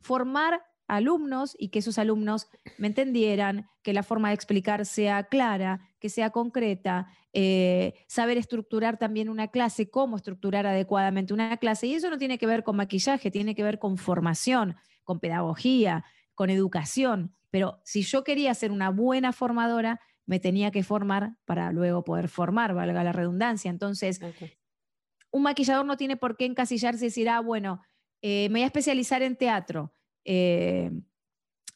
formar 0.00 0.62
alumnos 0.88 1.56
y 1.58 1.68
que 1.68 1.78
esos 1.78 1.98
alumnos 1.98 2.48
me 2.76 2.88
entendieran, 2.88 3.70
que 3.82 3.94
la 3.94 4.02
forma 4.02 4.28
de 4.28 4.34
explicar 4.34 4.84
sea 4.84 5.24
clara, 5.24 5.80
que 5.98 6.10
sea 6.10 6.30
concreta, 6.30 7.08
eh, 7.32 7.94
saber 8.08 8.36
estructurar 8.36 8.98
también 8.98 9.30
una 9.30 9.48
clase, 9.48 9.88
cómo 9.88 10.16
estructurar 10.16 10.66
adecuadamente 10.66 11.32
una 11.32 11.56
clase. 11.56 11.86
Y 11.86 11.94
eso 11.94 12.10
no 12.10 12.18
tiene 12.18 12.36
que 12.36 12.46
ver 12.46 12.62
con 12.62 12.76
maquillaje, 12.76 13.30
tiene 13.30 13.54
que 13.54 13.62
ver 13.62 13.78
con 13.78 13.96
formación, 13.96 14.76
con 15.04 15.18
pedagogía, 15.18 16.04
con 16.34 16.50
educación. 16.50 17.34
Pero 17.52 17.80
si 17.84 18.02
yo 18.02 18.24
quería 18.24 18.54
ser 18.54 18.72
una 18.72 18.88
buena 18.88 19.32
formadora, 19.34 20.00
me 20.24 20.40
tenía 20.40 20.70
que 20.70 20.82
formar 20.82 21.36
para 21.44 21.70
luego 21.70 22.02
poder 22.02 22.28
formar, 22.28 22.72
valga 22.72 23.04
la 23.04 23.12
redundancia. 23.12 23.70
Entonces, 23.70 24.20
un 25.30 25.42
maquillador 25.42 25.84
no 25.84 25.98
tiene 25.98 26.16
por 26.16 26.38
qué 26.38 26.46
encasillarse 26.46 27.04
y 27.04 27.08
decir, 27.08 27.28
ah, 27.28 27.40
bueno, 27.40 27.82
eh, 28.22 28.48
me 28.48 28.60
voy 28.60 28.62
a 28.62 28.66
especializar 28.66 29.20
en 29.20 29.36
teatro. 29.36 29.92
Eh, 30.24 30.90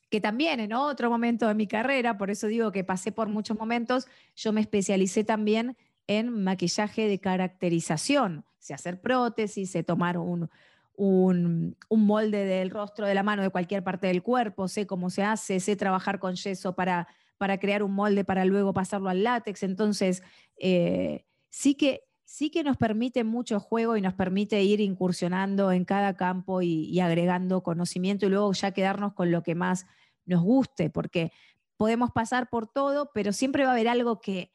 que 0.08 0.20
también 0.22 0.60
en 0.60 0.72
otro 0.72 1.10
momento 1.10 1.46
de 1.46 1.54
mi 1.54 1.66
carrera, 1.66 2.16
por 2.16 2.30
eso 2.30 2.46
digo 2.46 2.72
que 2.72 2.82
pasé 2.82 3.12
por 3.12 3.28
muchos 3.28 3.58
momentos, 3.58 4.06
yo 4.34 4.54
me 4.54 4.62
especialicé 4.62 5.24
también 5.24 5.76
en 6.06 6.42
maquillaje 6.42 7.06
de 7.06 7.18
caracterización, 7.18 8.46
sé 8.58 8.72
hacer 8.72 9.02
prótesis, 9.02 9.72
sé 9.72 9.82
tomar 9.82 10.16
un, 10.16 10.48
un, 10.96 11.76
molde 11.90 12.44
del 12.44 12.70
rostro, 12.70 13.06
de 13.06 13.14
la 13.14 13.22
mano, 13.22 13.42
de 13.42 13.50
cualquier 13.50 13.84
parte 13.84 14.06
del 14.06 14.22
cuerpo, 14.22 14.68
sé 14.68 14.86
cómo 14.86 15.10
se 15.10 15.22
hace, 15.22 15.60
sé 15.60 15.76
trabajar 15.76 16.18
con 16.18 16.34
yeso 16.34 16.74
para, 16.74 17.06
para 17.38 17.58
crear 17.58 17.82
un 17.82 17.92
molde 17.92 18.24
para 18.24 18.44
luego 18.44 18.72
pasarlo 18.72 19.08
al 19.08 19.22
látex. 19.22 19.62
Entonces, 19.62 20.22
eh, 20.58 21.24
sí, 21.50 21.74
que, 21.74 22.04
sí 22.24 22.50
que 22.50 22.64
nos 22.64 22.76
permite 22.76 23.24
mucho 23.24 23.60
juego 23.60 23.96
y 23.96 24.00
nos 24.00 24.14
permite 24.14 24.62
ir 24.62 24.80
incursionando 24.80 25.70
en 25.70 25.84
cada 25.84 26.16
campo 26.16 26.62
y, 26.62 26.98
agregando 27.00 27.62
conocimiento 27.62 28.26
y 28.26 28.30
luego 28.30 28.52
ya 28.52 28.70
quedarnos 28.72 29.12
con 29.12 29.30
lo 29.30 29.42
que 29.42 29.54
más 29.54 29.86
nos 30.24 30.42
guste, 30.42 30.90
porque 30.90 31.30
podemos 31.76 32.10
pasar 32.10 32.48
por 32.48 32.66
todo, 32.66 33.10
pero 33.12 33.32
siempre 33.32 33.64
va 33.64 33.70
a 33.70 33.72
haber 33.74 33.86
algo 33.86 34.20
que, 34.20 34.50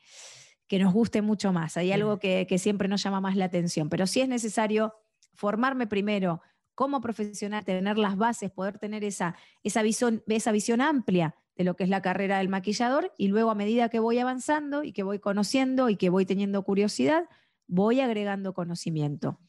que 0.67 0.79
nos 0.79 0.91
guste 0.91 1.21
mucho 1.21 1.53
más, 1.53 1.77
hay 1.77 1.91
algo 1.91 2.17
que, 2.17 2.47
que 2.49 2.57
siempre 2.57 2.87
nos 2.87 3.03
llama 3.03 3.21
más 3.21 3.37
la 3.37 3.45
atención, 3.45 3.87
pero 3.89 4.07
sí 4.07 4.21
es 4.21 4.27
necesario 4.27 4.95
formarme 5.33 5.87
primero 5.87 6.41
como 6.75 7.01
profesional, 7.01 7.63
tener 7.63 7.97
las 7.97 8.17
bases, 8.17 8.51
poder 8.51 8.79
tener 8.79 9.03
esa, 9.03 9.35
esa, 9.63 9.81
visión, 9.81 10.23
esa 10.27 10.51
visión 10.51 10.81
amplia 10.81 11.35
de 11.55 11.63
lo 11.63 11.75
que 11.75 11.83
es 11.83 11.89
la 11.89 12.01
carrera 12.01 12.39
del 12.39 12.49
maquillador 12.49 13.13
y 13.17 13.27
luego 13.27 13.51
a 13.51 13.55
medida 13.55 13.89
que 13.89 13.99
voy 13.99 14.19
avanzando 14.19 14.83
y 14.83 14.93
que 14.93 15.03
voy 15.03 15.19
conociendo 15.19 15.89
y 15.89 15.97
que 15.97 16.09
voy 16.09 16.25
teniendo 16.25 16.63
curiosidad, 16.63 17.25
voy 17.67 17.99
agregando 17.99 18.53
conocimiento. 18.53 19.39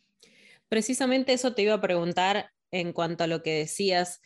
Precisamente 0.68 1.32
eso 1.32 1.54
te 1.54 1.62
iba 1.62 1.74
a 1.74 1.80
preguntar 1.80 2.50
en 2.70 2.92
cuanto 2.92 3.24
a 3.24 3.26
lo 3.26 3.42
que 3.42 3.58
decías. 3.58 4.20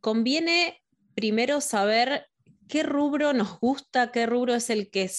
Conviene 0.00 0.82
primero 1.14 1.60
saber 1.60 2.26
qué 2.68 2.82
rubro 2.82 3.32
nos 3.32 3.58
gusta, 3.60 4.10
qué 4.10 4.26
rubro 4.26 4.54
es 4.54 4.70
el 4.70 4.90
que 4.90 5.10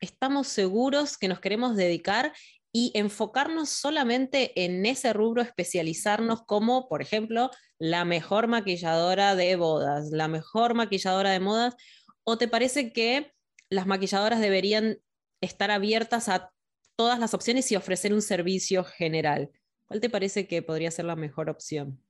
estamos 0.00 0.48
seguros 0.48 1.16
que 1.16 1.28
nos 1.28 1.40
queremos 1.40 1.76
dedicar 1.76 2.32
y 2.72 2.92
enfocarnos 2.94 3.70
solamente 3.70 4.64
en 4.64 4.84
ese 4.84 5.12
rubro, 5.12 5.42
especializarnos 5.42 6.42
como, 6.42 6.88
por 6.88 7.02
ejemplo, 7.02 7.50
la 7.78 8.04
mejor 8.04 8.46
maquilladora 8.46 9.34
de 9.34 9.56
bodas, 9.56 10.10
la 10.10 10.28
mejor 10.28 10.74
maquilladora 10.74 11.30
de 11.30 11.40
modas, 11.40 11.76
o 12.24 12.36
te 12.36 12.48
parece 12.48 12.92
que 12.92 13.32
las 13.70 13.86
maquilladoras 13.86 14.40
deberían 14.40 14.98
estar 15.40 15.70
abiertas 15.70 16.28
a 16.28 16.52
todas 16.96 17.18
las 17.18 17.32
opciones 17.32 17.70
y 17.72 17.76
ofrecer 17.76 18.12
un 18.12 18.22
servicio 18.22 18.84
general? 18.84 19.50
¿Cuál 19.86 20.00
te 20.00 20.10
parece 20.10 20.46
que 20.46 20.62
podría 20.62 20.90
ser 20.90 21.06
la 21.06 21.16
mejor 21.16 21.48
opción? 21.48 22.02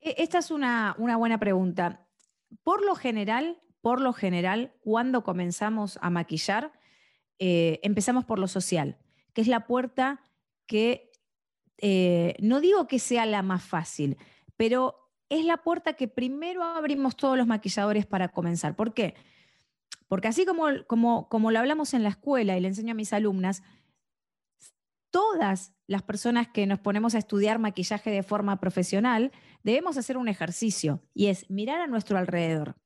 E, 0.00 0.16
esta 0.18 0.38
es 0.38 0.50
una, 0.50 0.96
buena 0.98 1.38
pregunta. 1.38 2.06
Por 2.64 2.84
lo 2.84 2.94
general, 2.94 3.60
por 3.82 4.00
lo 4.00 4.12
general, 4.12 4.72
cuando 4.80 5.22
comenzamos 5.22 5.98
a 6.00 6.10
maquillar, 6.10 6.72
eh, 7.38 7.78
empezamos 7.82 8.24
por 8.24 8.38
lo 8.38 8.48
social 8.48 8.98
que 9.36 9.42
es 9.42 9.48
la 9.48 9.66
puerta 9.66 10.22
que, 10.66 11.12
eh, 11.76 12.36
no 12.40 12.62
digo 12.62 12.88
que 12.88 12.98
sea 12.98 13.26
la 13.26 13.42
más 13.42 13.62
fácil, 13.62 14.16
pero 14.56 15.12
es 15.28 15.44
la 15.44 15.58
puerta 15.58 15.92
que 15.92 16.08
primero 16.08 16.64
abrimos 16.64 17.18
todos 17.18 17.36
los 17.36 17.46
maquilladores 17.46 18.06
para 18.06 18.28
comenzar. 18.28 18.76
¿Por 18.76 18.94
qué? 18.94 19.14
Porque 20.08 20.28
así 20.28 20.46
como, 20.46 20.68
como, 20.86 21.28
como 21.28 21.50
lo 21.50 21.58
hablamos 21.58 21.92
en 21.92 22.02
la 22.02 22.08
escuela 22.08 22.56
y 22.56 22.60
le 22.60 22.68
enseño 22.68 22.92
a 22.92 22.94
mis 22.94 23.12
alumnas, 23.12 23.62
todas 25.10 25.74
las 25.86 26.02
personas 26.02 26.48
que 26.48 26.66
nos 26.66 26.78
ponemos 26.78 27.14
a 27.14 27.18
estudiar 27.18 27.58
maquillaje 27.58 28.10
de 28.10 28.22
forma 28.22 28.58
profesional, 28.58 29.32
debemos 29.62 29.98
hacer 29.98 30.16
un 30.16 30.28
ejercicio 30.28 31.02
y 31.12 31.26
es 31.26 31.50
mirar 31.50 31.82
a 31.82 31.86
nuestro 31.86 32.16
alrededor 32.16 32.76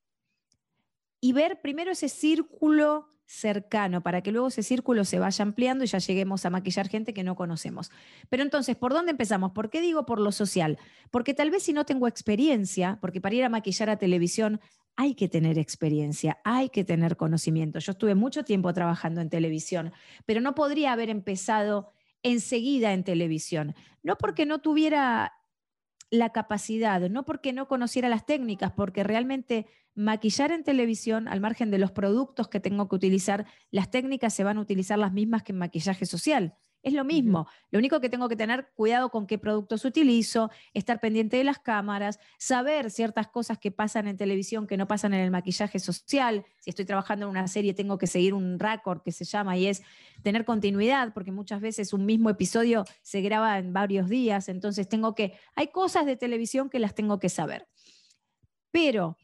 y 1.21 1.33
ver 1.33 1.61
primero 1.61 1.93
ese 1.93 2.09
círculo 2.09 3.07
cercano 3.31 4.03
para 4.03 4.23
que 4.23 4.33
luego 4.33 4.49
ese 4.49 4.65
círculo 4.65 5.05
se 5.05 5.21
vaya 5.21 5.45
ampliando 5.45 5.85
y 5.85 5.87
ya 5.87 5.99
lleguemos 5.99 6.45
a 6.45 6.51
maquillar 6.51 6.89
gente 6.89 7.15
que 7.15 7.23
no 7.23 7.37
conocemos. 7.37 7.93
Pero 8.29 8.43
entonces, 8.43 8.77
¿por 8.77 8.93
dónde 8.93 9.13
empezamos? 9.13 9.53
¿Por 9.53 9.71
qué 9.71 9.81
digo 9.81 10.05
por 10.05 10.19
lo 10.19 10.33
social? 10.33 10.79
Porque 11.13 11.33
tal 11.33 11.51
vez 11.51 11.63
si 11.63 11.73
no 11.73 11.87
tengo 11.87 12.09
experiencia, 12.09 12.99
porque 13.01 13.21
para 13.21 13.37
ir 13.37 13.45
a 13.45 13.49
maquillar 13.49 13.89
a 13.89 13.99
televisión 13.99 14.61
hay 14.97 15.15
que 15.15 15.29
tener 15.29 15.59
experiencia, 15.59 16.39
hay 16.45 16.71
que 16.71 16.83
tener 16.83 17.17
conocimiento. 17.17 17.79
Yo 17.79 17.93
estuve 17.93 18.17
mucho 18.17 18.45
tiempo 18.45 18.75
trabajando 18.75 19.21
en 19.21 19.31
televisión, 19.31 19.93
pero 20.27 20.41
no 20.41 20.57
podría 20.57 20.93
haber 20.93 21.09
empezado 21.09 21.93
enseguida 22.25 22.93
en 22.93 23.05
televisión, 23.05 23.77
no 24.03 24.17
porque 24.17 24.45
no 24.45 24.59
tuviera 24.59 25.35
la 26.11 26.31
capacidad, 26.31 27.09
no 27.09 27.25
porque 27.25 27.53
no 27.53 27.69
conociera 27.69 28.09
las 28.09 28.27
técnicas, 28.27 28.73
porque 28.73 29.05
realmente 29.05 29.67
maquillar 30.05 30.53
en 30.53 30.65
televisión, 30.65 31.29
al 31.29 31.41
margen 31.41 31.71
de 31.71 31.79
los 31.79 31.93
productos 31.93 32.49
que 32.49 32.61
tengo 32.61 32.89
que 32.89 32.97
utilizar, 32.97 33.47
las 33.71 33.91
técnicas 33.91 34.35
se 34.35 34.45
van 34.45 34.59
a 34.59 34.61
utilizar 34.61 34.99
las 34.99 35.13
mismas 35.13 35.43
que 35.43 35.53
en 35.53 35.59
maquillaje 35.59 36.07
social. 36.07 36.57
Es 36.83 36.95
lo 36.95 37.05
mismo. 37.05 37.47
Lo 37.71 37.79
único 37.79 38.01
que 38.01 38.09
tengo 38.09 38.27
que 38.29 38.37
tener 38.37 38.71
cuidado 38.75 39.11
con 39.11 39.27
qué 39.27 39.39
productos 39.39 39.85
utilizo, 39.85 40.51
estar 40.73 40.99
pendiente 40.99 41.37
de 41.37 41.45
las 41.45 41.59
cámaras, 41.59 42.19
saber 42.39 42.91
ciertas 42.91 43.29
cosas 43.29 43.59
que 43.59 43.71
pasan 43.71 44.09
en 44.09 44.17
televisión 44.17 44.67
que 44.67 44.79
no 44.79 44.89
pasan 44.89 45.13
en 45.13 45.21
el 45.21 45.31
maquillaje 45.31 45.79
social. 45.79 46.47
Si 46.59 46.71
estoy 46.71 46.87
trabajando 46.87 47.27
en 47.27 47.31
una 47.31 47.49
serie, 47.49 47.75
tengo 47.75 47.99
que 47.99 48.07
seguir 48.07 48.33
un 48.33 48.59
récord 48.59 49.03
que 49.03 49.13
se 49.13 49.27
llama 49.27 49.59
y 49.59 49.67
es 49.67 49.83
tener 50.23 50.47
continuidad, 50.47 51.13
porque 51.13 51.33
muchas 51.33 51.61
veces 51.61 51.93
un 51.93 52.07
mismo 52.07 52.31
episodio 52.31 52.85
se 53.03 53.21
graba 53.21 53.59
en 53.59 53.75
varios 53.75 54.09
días. 54.09 54.49
Entonces 54.49 54.89
tengo 54.89 55.15
que, 55.15 55.35
hay 55.55 55.69
cosas 55.69 56.07
de 56.07 56.17
televisión 56.17 56.71
que 56.71 56.79
las 56.79 56.95
tengo 56.95 57.19
que 57.19 57.29
saber. 57.29 57.69
Pero 58.71 59.19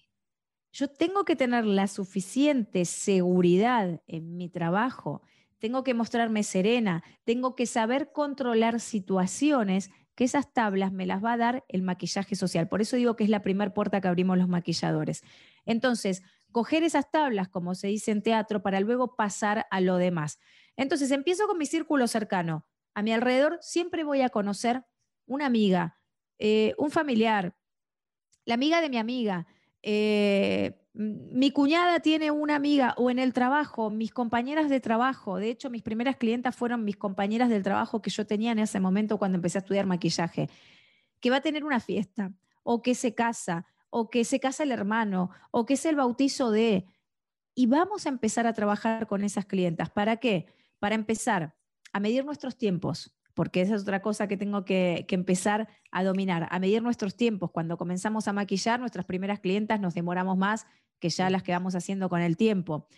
yo 0.76 0.88
tengo 0.88 1.24
que 1.24 1.36
tener 1.36 1.64
la 1.64 1.86
suficiente 1.86 2.84
seguridad 2.84 4.02
en 4.06 4.36
mi 4.36 4.48
trabajo 4.48 5.22
tengo 5.58 5.84
que 5.84 5.94
mostrarme 5.94 6.42
serena, 6.42 7.02
tengo 7.24 7.56
que 7.56 7.66
saber 7.66 8.12
controlar 8.12 8.80
situaciones 8.80 9.90
que 10.14 10.24
esas 10.24 10.52
tablas 10.52 10.92
me 10.92 11.06
las 11.06 11.22
va 11.24 11.32
a 11.32 11.36
dar 11.36 11.64
el 11.68 11.82
maquillaje 11.82 12.36
social. 12.36 12.68
Por 12.68 12.80
eso 12.80 12.96
digo 12.96 13.16
que 13.16 13.24
es 13.24 13.30
la 13.30 13.42
primera 13.42 13.74
puerta 13.74 14.00
que 14.00 14.08
abrimos 14.08 14.38
los 14.38 14.48
maquilladores. 14.48 15.22
Entonces, 15.64 16.22
coger 16.52 16.82
esas 16.84 17.10
tablas, 17.10 17.48
como 17.48 17.74
se 17.74 17.88
dice 17.88 18.12
en 18.12 18.22
teatro, 18.22 18.62
para 18.62 18.80
luego 18.80 19.14
pasar 19.16 19.66
a 19.70 19.80
lo 19.80 19.96
demás. 19.96 20.38
Entonces, 20.76 21.10
empiezo 21.10 21.46
con 21.46 21.58
mi 21.58 21.66
círculo 21.66 22.06
cercano. 22.06 22.66
A 22.94 23.02
mi 23.02 23.12
alrededor 23.12 23.58
siempre 23.60 24.04
voy 24.04 24.22
a 24.22 24.30
conocer 24.30 24.84
una 25.26 25.46
amiga, 25.46 25.98
eh, 26.38 26.74
un 26.78 26.90
familiar, 26.90 27.56
la 28.44 28.54
amiga 28.54 28.80
de 28.80 28.88
mi 28.88 28.96
amiga, 28.96 29.46
eh, 29.88 30.72
mi 30.94 31.52
cuñada 31.52 32.00
tiene 32.00 32.32
una 32.32 32.56
amiga 32.56 32.92
o 32.96 33.08
en 33.08 33.20
el 33.20 33.32
trabajo, 33.32 33.88
mis 33.88 34.12
compañeras 34.12 34.68
de 34.68 34.80
trabajo, 34.80 35.36
de 35.36 35.50
hecho 35.50 35.70
mis 35.70 35.82
primeras 35.82 36.16
clientas 36.16 36.56
fueron 36.56 36.84
mis 36.84 36.96
compañeras 36.96 37.50
del 37.50 37.62
trabajo 37.62 38.02
que 38.02 38.10
yo 38.10 38.26
tenía 38.26 38.50
en 38.50 38.58
ese 38.58 38.80
momento 38.80 39.16
cuando 39.16 39.36
empecé 39.36 39.58
a 39.58 39.60
estudiar 39.60 39.86
maquillaje, 39.86 40.50
que 41.20 41.30
va 41.30 41.36
a 41.36 41.40
tener 41.40 41.62
una 41.62 41.78
fiesta 41.78 42.32
o 42.64 42.82
que 42.82 42.96
se 42.96 43.14
casa 43.14 43.64
o 43.88 44.10
que 44.10 44.24
se 44.24 44.40
casa 44.40 44.64
el 44.64 44.72
hermano 44.72 45.30
o 45.52 45.66
que 45.66 45.74
es 45.74 45.86
el 45.86 45.94
bautizo 45.94 46.50
de... 46.50 46.84
Y 47.54 47.66
vamos 47.66 48.06
a 48.06 48.08
empezar 48.08 48.48
a 48.48 48.52
trabajar 48.54 49.06
con 49.06 49.22
esas 49.22 49.46
clientas. 49.46 49.88
¿Para 49.88 50.16
qué? 50.16 50.46
Para 50.80 50.96
empezar 50.96 51.54
a 51.92 52.00
medir 52.00 52.24
nuestros 52.24 52.58
tiempos, 52.58 53.15
porque 53.36 53.60
esa 53.60 53.74
es 53.74 53.82
otra 53.82 54.00
cosa 54.00 54.28
que 54.28 54.38
tengo 54.38 54.64
que, 54.64 55.04
empezar 55.10 55.68
a 55.90 56.02
dominar, 56.02 56.48
a 56.50 56.58
medir 56.58 56.82
nuestros 56.82 57.16
tiempos. 57.16 57.50
Cuando 57.50 57.76
comenzamos 57.76 58.28
a 58.28 58.32
maquillar, 58.32 58.80
nuestras 58.80 59.04
primeras 59.04 59.40
clientas 59.40 59.78
nos 59.78 59.92
demoramos 59.92 60.38
más 60.38 60.66
que 61.00 61.10
ya 61.10 61.28
las 61.28 61.42
que 61.42 61.52
vamos 61.52 61.74
haciendo 61.74 62.08
con 62.08 62.22
el 62.22 62.38
tiempo. 62.38 62.88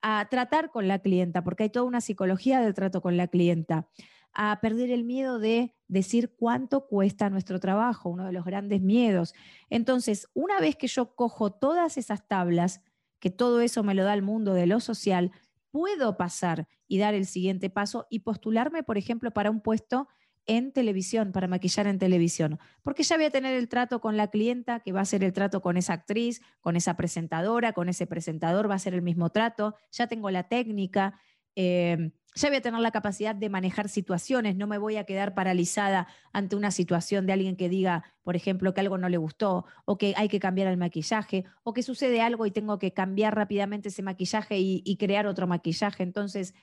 A 0.00 0.26
tratar 0.30 0.70
con 0.70 0.88
la 0.88 1.00
clienta, 1.00 1.44
porque 1.44 1.64
hay 1.64 1.68
toda 1.68 1.84
una 1.84 2.00
psicología 2.00 2.62
del 2.62 2.72
trato 2.72 3.02
con 3.02 3.18
la 3.18 3.28
clienta. 3.28 3.86
A 4.32 4.58
perder 4.62 4.90
el 4.90 5.04
miedo 5.04 5.38
de 5.38 5.74
decir 5.86 6.34
cuánto 6.34 6.86
cuesta 6.86 7.28
nuestro 7.28 7.60
trabajo, 7.60 8.08
uno 8.08 8.24
de 8.24 8.32
los 8.32 8.46
grandes 8.46 8.80
miedos. 8.80 9.34
Entonces, 9.68 10.28
una 10.32 10.60
vez 10.60 10.76
que 10.76 10.86
yo 10.86 11.14
cojo 11.14 11.52
todas 11.52 11.98
esas 11.98 12.26
tablas, 12.26 12.80
que 13.18 13.28
todo 13.28 13.60
eso 13.60 13.82
me 13.82 13.92
lo 13.92 14.04
da 14.04 14.14
el 14.14 14.22
mundo 14.22 14.54
de 14.54 14.66
lo 14.66 14.80
social, 14.80 15.30
puedo 15.70 16.16
pasar 16.16 16.68
y 16.94 16.98
dar 16.98 17.14
el 17.14 17.26
siguiente 17.26 17.70
paso 17.70 18.06
y 18.08 18.20
postularme, 18.20 18.84
por 18.84 18.98
ejemplo, 18.98 19.32
para 19.32 19.50
un 19.50 19.60
puesto 19.60 20.06
en 20.46 20.70
televisión, 20.72 21.32
para 21.32 21.48
maquillar 21.48 21.88
en 21.88 21.98
televisión, 21.98 22.60
porque 22.84 23.02
ya 23.02 23.16
voy 23.16 23.24
a 23.24 23.30
tener 23.30 23.56
el 23.56 23.68
trato 23.68 24.00
con 24.00 24.16
la 24.16 24.28
clienta, 24.28 24.78
que 24.78 24.92
va 24.92 25.00
a 25.00 25.04
ser 25.04 25.24
el 25.24 25.32
trato 25.32 25.60
con 25.60 25.76
esa 25.76 25.92
actriz, 25.92 26.40
con 26.60 26.76
esa 26.76 26.96
presentadora, 26.96 27.72
con 27.72 27.88
ese 27.88 28.06
presentador, 28.06 28.70
va 28.70 28.76
a 28.76 28.78
ser 28.78 28.94
el 28.94 29.02
mismo 29.02 29.30
trato, 29.30 29.74
ya 29.90 30.06
tengo 30.06 30.30
la 30.30 30.44
técnica, 30.44 31.18
eh, 31.56 32.12
ya 32.36 32.48
voy 32.48 32.58
a 32.58 32.60
tener 32.60 32.80
la 32.80 32.92
capacidad 32.92 33.34
de 33.34 33.48
manejar 33.48 33.88
situaciones, 33.88 34.54
no 34.54 34.68
me 34.68 34.78
voy 34.78 34.96
a 34.96 35.04
quedar 35.04 35.34
paralizada 35.34 36.06
ante 36.32 36.54
una 36.54 36.70
situación 36.70 37.26
de 37.26 37.32
alguien 37.32 37.56
que 37.56 37.68
diga, 37.68 38.04
por 38.22 38.36
ejemplo, 38.36 38.72
que 38.72 38.82
algo 38.82 38.98
no 38.98 39.08
le 39.08 39.16
gustó 39.16 39.66
o 39.84 39.98
que 39.98 40.14
hay 40.16 40.28
que 40.28 40.38
cambiar 40.38 40.68
el 40.68 40.76
maquillaje 40.76 41.44
o 41.64 41.72
que 41.72 41.82
sucede 41.82 42.20
algo 42.20 42.46
y 42.46 42.52
tengo 42.52 42.78
que 42.78 42.92
cambiar 42.92 43.34
rápidamente 43.34 43.88
ese 43.88 44.02
maquillaje 44.02 44.58
y, 44.58 44.82
y 44.84 44.96
crear 44.96 45.26
otro 45.26 45.48
maquillaje. 45.48 46.04
Entonces, 46.04 46.54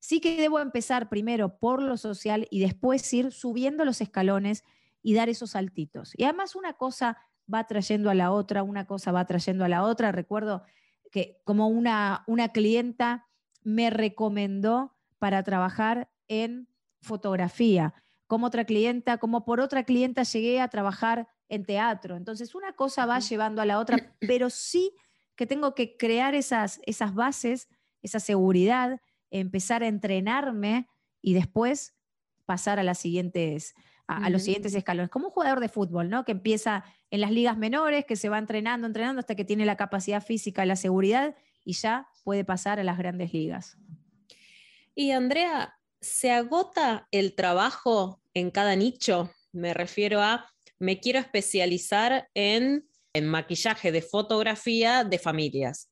sí 0.00 0.20
que 0.20 0.36
debo 0.36 0.58
empezar 0.58 1.08
primero 1.08 1.58
por 1.58 1.80
lo 1.80 1.96
social 1.96 2.48
y 2.50 2.60
después 2.60 3.12
ir 3.12 3.32
subiendo 3.32 3.84
los 3.84 4.00
escalones 4.00 4.64
y 5.02 5.14
dar 5.14 5.28
esos 5.28 5.50
saltitos. 5.50 6.12
Y 6.16 6.24
además 6.24 6.56
una 6.56 6.72
cosa 6.72 7.18
va 7.52 7.66
trayendo 7.66 8.10
a 8.10 8.14
la 8.14 8.32
otra, 8.32 8.62
una 8.62 8.86
cosa 8.86 9.12
va 9.12 9.26
trayendo 9.26 9.64
a 9.64 9.68
la 9.68 9.84
otra. 9.84 10.10
Recuerdo 10.10 10.64
que 11.10 11.40
como 11.44 11.68
una, 11.68 12.24
una 12.26 12.48
clienta 12.48 13.26
me 13.62 13.90
recomendó 13.90 14.96
para 15.18 15.42
trabajar 15.42 16.10
en 16.28 16.68
fotografía, 17.02 17.94
como 18.26 18.46
otra 18.46 18.64
clienta, 18.64 19.18
como 19.18 19.44
por 19.44 19.60
otra 19.60 19.84
clienta 19.84 20.22
llegué 20.22 20.60
a 20.60 20.68
trabajar 20.68 21.28
en 21.48 21.64
teatro. 21.64 22.16
Entonces, 22.16 22.54
una 22.54 22.72
cosa 22.74 23.04
va 23.04 23.18
llevando 23.18 23.60
a 23.60 23.66
la 23.66 23.78
otra, 23.78 24.14
pero 24.20 24.50
sí 24.50 24.94
que 25.34 25.46
tengo 25.46 25.74
que 25.74 25.96
crear 25.96 26.34
esas, 26.34 26.80
esas 26.84 27.14
bases, 27.14 27.68
esa 28.02 28.20
seguridad, 28.20 29.00
empezar 29.30 29.82
a 29.82 29.88
entrenarme 29.88 30.88
y 31.22 31.34
después 31.34 31.94
pasar 32.46 32.78
a 32.78 32.82
las 32.82 32.98
siguientes, 32.98 33.74
a, 34.06 34.28
los 34.30 34.42
siguientes 34.42 34.74
escalones. 34.74 35.10
Como 35.10 35.26
un 35.26 35.32
jugador 35.32 35.60
de 35.60 35.68
fútbol, 35.68 36.08
¿no? 36.08 36.24
Que 36.24 36.32
empieza 36.32 36.84
en 37.10 37.20
las 37.20 37.30
ligas 37.30 37.56
menores, 37.56 38.04
que 38.04 38.16
se 38.16 38.28
va 38.28 38.38
entrenando, 38.38 38.86
entrenando 38.86 39.20
hasta 39.20 39.36
que 39.36 39.44
tiene 39.44 39.64
la 39.64 39.76
capacidad 39.76 40.22
física, 40.22 40.64
la 40.64 40.76
seguridad 40.76 41.36
y 41.64 41.74
ya 41.74 42.08
puede 42.24 42.44
pasar 42.44 42.80
a 42.80 42.84
las 42.84 42.98
grandes 42.98 43.32
ligas. 43.32 43.78
Y 44.94 45.12
Andrea, 45.12 45.78
¿se 46.00 46.32
agota 46.32 47.06
el 47.12 47.34
trabajo 47.34 48.20
en 48.34 48.50
cada 48.50 48.74
nicho? 48.74 49.30
Me 49.52 49.72
refiero 49.74 50.20
a, 50.20 50.50
me 50.78 50.98
quiero 50.98 51.20
especializar 51.20 52.28
en, 52.34 52.88
en 53.12 53.26
maquillaje 53.26 53.92
de 53.92 54.02
fotografía 54.02 55.04
de 55.04 55.18
familias. 55.18 55.90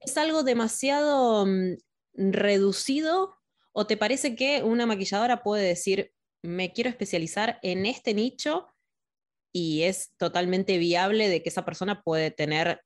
¿Es 0.00 0.16
algo 0.16 0.42
demasiado 0.42 1.46
mm, 1.46 1.76
reducido 2.16 3.36
o 3.72 3.86
te 3.86 3.96
parece 3.96 4.34
que 4.36 4.62
una 4.62 4.86
maquilladora 4.86 5.42
puede 5.42 5.66
decir, 5.66 6.12
me 6.42 6.72
quiero 6.72 6.90
especializar 6.90 7.58
en 7.62 7.86
este 7.86 8.14
nicho 8.14 8.68
y 9.52 9.82
es 9.82 10.12
totalmente 10.16 10.78
viable 10.78 11.28
de 11.28 11.42
que 11.42 11.48
esa 11.48 11.64
persona 11.64 12.02
puede 12.02 12.30
tener 12.30 12.82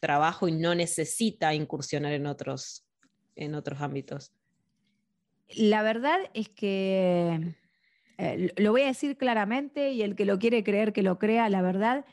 trabajo 0.00 0.48
y 0.48 0.52
no 0.52 0.74
necesita 0.74 1.54
incursionar 1.54 2.12
en 2.12 2.26
otros, 2.26 2.84
en 3.36 3.54
otros 3.54 3.80
ámbitos. 3.80 4.32
La 5.48 5.82
verdad 5.82 6.18
es 6.34 6.48
que 6.48 7.54
eh, 8.18 8.52
lo 8.56 8.72
voy 8.72 8.82
a 8.82 8.86
decir 8.86 9.16
claramente 9.16 9.92
y 9.92 10.02
el 10.02 10.14
que 10.16 10.24
lo 10.24 10.38
quiere 10.38 10.64
creer 10.64 10.92
que 10.92 11.02
lo 11.02 11.18
crea, 11.18 11.48
la 11.48 11.62
verdad 11.62 12.04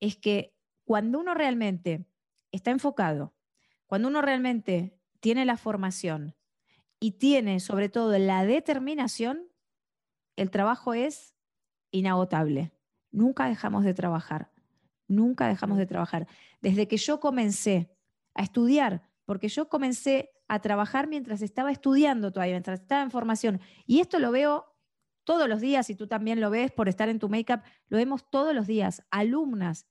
es 0.00 0.16
que 0.16 0.52
cuando 0.84 1.18
uno 1.18 1.34
realmente 1.34 2.04
está 2.52 2.70
enfocado, 2.70 3.34
cuando 3.86 4.08
uno 4.08 4.22
realmente 4.22 4.98
tiene 5.24 5.46
la 5.46 5.56
formación 5.56 6.36
y 7.00 7.12
tiene 7.12 7.58
sobre 7.58 7.88
todo 7.88 8.18
la 8.18 8.44
determinación, 8.44 9.48
el 10.36 10.50
trabajo 10.50 10.92
es 10.92 11.34
inagotable. 11.92 12.72
Nunca 13.10 13.48
dejamos 13.48 13.84
de 13.84 13.94
trabajar, 13.94 14.52
nunca 15.08 15.48
dejamos 15.48 15.78
de 15.78 15.86
trabajar. 15.86 16.26
Desde 16.60 16.88
que 16.88 16.98
yo 16.98 17.20
comencé 17.20 17.90
a 18.34 18.42
estudiar, 18.42 19.08
porque 19.24 19.48
yo 19.48 19.70
comencé 19.70 20.28
a 20.46 20.60
trabajar 20.60 21.08
mientras 21.08 21.40
estaba 21.40 21.72
estudiando 21.72 22.30
todavía, 22.30 22.56
mientras 22.56 22.80
estaba 22.80 23.02
en 23.02 23.10
formación. 23.10 23.62
Y 23.86 24.00
esto 24.00 24.18
lo 24.18 24.30
veo 24.30 24.76
todos 25.24 25.48
los 25.48 25.62
días, 25.62 25.88
y 25.88 25.94
tú 25.94 26.06
también 26.06 26.38
lo 26.42 26.50
ves 26.50 26.70
por 26.70 26.86
estar 26.90 27.08
en 27.08 27.18
tu 27.18 27.30
make-up, 27.30 27.62
lo 27.88 27.96
vemos 27.96 28.28
todos 28.28 28.54
los 28.54 28.66
días. 28.66 29.02
Alumnas 29.10 29.86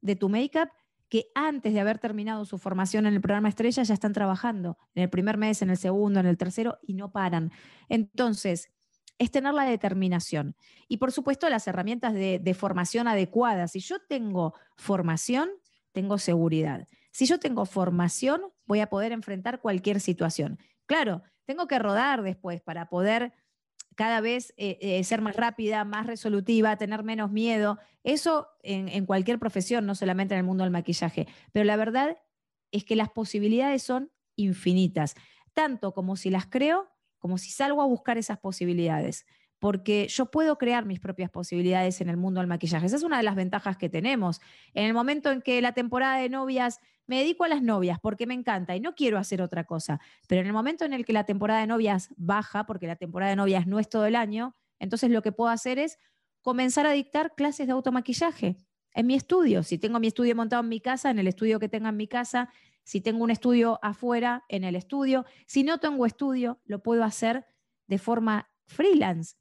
de 0.00 0.16
tu 0.16 0.30
make-up 0.30 0.70
que 1.08 1.26
antes 1.34 1.72
de 1.72 1.80
haber 1.80 1.98
terminado 1.98 2.44
su 2.44 2.58
formación 2.58 3.06
en 3.06 3.14
el 3.14 3.20
programa 3.20 3.48
Estrella 3.48 3.82
ya 3.82 3.94
están 3.94 4.12
trabajando 4.12 4.76
en 4.94 5.04
el 5.04 5.10
primer 5.10 5.36
mes, 5.36 5.62
en 5.62 5.70
el 5.70 5.76
segundo, 5.76 6.20
en 6.20 6.26
el 6.26 6.36
tercero 6.36 6.78
y 6.82 6.94
no 6.94 7.12
paran. 7.12 7.52
Entonces, 7.88 8.72
es 9.18 9.30
tener 9.30 9.54
la 9.54 9.64
determinación. 9.64 10.56
Y 10.88 10.98
por 10.98 11.12
supuesto, 11.12 11.48
las 11.48 11.66
herramientas 11.66 12.12
de, 12.12 12.38
de 12.38 12.54
formación 12.54 13.08
adecuadas. 13.08 13.72
Si 13.72 13.80
yo 13.80 13.96
tengo 14.08 14.54
formación, 14.76 15.50
tengo 15.92 16.18
seguridad. 16.18 16.88
Si 17.12 17.24
yo 17.24 17.38
tengo 17.38 17.64
formación, 17.64 18.42
voy 18.66 18.80
a 18.80 18.88
poder 18.88 19.12
enfrentar 19.12 19.60
cualquier 19.60 20.00
situación. 20.00 20.58
Claro, 20.84 21.22
tengo 21.46 21.66
que 21.66 21.78
rodar 21.78 22.22
después 22.22 22.60
para 22.60 22.88
poder 22.88 23.32
cada 23.96 24.20
vez 24.20 24.54
eh, 24.56 24.78
eh, 24.80 25.02
ser 25.02 25.20
más 25.20 25.34
rápida, 25.34 25.84
más 25.84 26.06
resolutiva, 26.06 26.76
tener 26.76 27.02
menos 27.02 27.32
miedo. 27.32 27.78
Eso 28.04 28.46
en, 28.62 29.06
cualquier 29.06 29.38
profesión, 29.38 29.86
no 29.86 29.94
solamente 29.94 30.34
en 30.34 30.38
el 30.38 30.46
mundo 30.46 30.62
del 30.62 30.70
maquillaje. 30.70 31.26
Pero 31.50 31.64
la 31.64 31.76
verdad 31.76 32.18
es 32.70 32.84
que 32.84 32.94
las 32.94 33.08
posibilidades 33.10 33.82
son 33.82 34.12
infinitas, 34.36 35.16
tanto 35.54 35.92
como 35.92 36.16
si 36.16 36.30
las 36.30 36.46
creo, 36.46 36.88
como 37.18 37.38
si 37.38 37.50
salgo 37.50 37.82
a 37.82 37.86
buscar 37.86 38.18
esas 38.18 38.38
posibilidades 38.38 39.26
porque 39.58 40.06
yo 40.08 40.30
puedo 40.30 40.58
crear 40.58 40.84
mis 40.84 41.00
propias 41.00 41.30
posibilidades 41.30 42.02
en 42.02 42.10
el 42.10 42.18
mundo 42.18 42.40
del 42.40 42.46
maquillaje. 42.46 42.84
Esa 42.84 42.96
es 42.96 43.02
una 43.02 43.16
de 43.16 43.22
las 43.22 43.36
ventajas 43.36 43.78
que 43.78 43.88
tenemos. 43.88 44.40
En 44.74 44.84
el 44.84 44.92
momento 44.92 45.30
en 45.30 45.40
que 45.40 45.62
la 45.62 45.72
temporada 45.72 46.18
de 46.18 46.28
novias, 46.28 46.80
me 47.06 47.18
dedico 47.18 47.44
a 47.44 47.48
las 47.48 47.62
novias 47.62 47.98
porque 48.00 48.26
me 48.26 48.34
encanta 48.34 48.76
y 48.76 48.80
no 48.80 48.94
quiero 48.94 49.18
hacer 49.18 49.42
otra 49.42 49.64
cosa, 49.64 50.00
pero 50.28 50.40
en 50.40 50.46
el 50.46 50.52
momento 50.52 50.84
en 50.84 50.92
el 50.92 51.04
que 51.04 51.12
la 51.12 51.24
temporada 51.24 51.60
de 51.60 51.66
novias 51.66 52.10
baja, 52.16 52.66
porque 52.66 52.86
la 52.86 52.96
temporada 52.96 53.30
de 53.30 53.36
novias 53.36 53.66
no 53.66 53.78
es 53.78 53.88
todo 53.88 54.06
el 54.06 54.16
año, 54.16 54.54
entonces 54.78 55.10
lo 55.10 55.22
que 55.22 55.32
puedo 55.32 55.50
hacer 55.50 55.78
es 55.78 55.98
comenzar 56.42 56.86
a 56.86 56.92
dictar 56.92 57.34
clases 57.34 57.66
de 57.66 57.72
automaquillaje 57.72 58.56
en 58.92 59.06
mi 59.06 59.14
estudio. 59.14 59.62
Si 59.62 59.78
tengo 59.78 60.00
mi 60.00 60.06
estudio 60.06 60.36
montado 60.36 60.62
en 60.62 60.68
mi 60.68 60.80
casa, 60.80 61.10
en 61.10 61.18
el 61.18 61.28
estudio 61.28 61.58
que 61.58 61.68
tenga 61.68 61.88
en 61.88 61.96
mi 61.96 62.08
casa, 62.08 62.50
si 62.84 63.00
tengo 63.00 63.24
un 63.24 63.30
estudio 63.30 63.80
afuera, 63.82 64.44
en 64.48 64.62
el 64.62 64.76
estudio. 64.76 65.26
Si 65.46 65.64
no 65.64 65.78
tengo 65.78 66.06
estudio, 66.06 66.60
lo 66.64 66.82
puedo 66.82 67.02
hacer 67.02 67.46
de 67.88 67.98
forma 67.98 68.48
freelance 68.66 69.36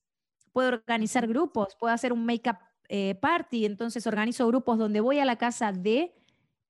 puedo 0.55 0.69
organizar 0.69 1.27
grupos, 1.27 1.75
puedo 1.77 1.93
hacer 1.93 2.13
un 2.13 2.25
make-up 2.25 2.55
eh, 2.87 3.15
party, 3.15 3.65
entonces 3.65 4.07
organizo 4.07 4.47
grupos 4.47 4.77
donde 4.77 5.01
voy 5.01 5.19
a 5.19 5.25
la 5.25 5.35
casa 5.35 5.73
de 5.73 6.15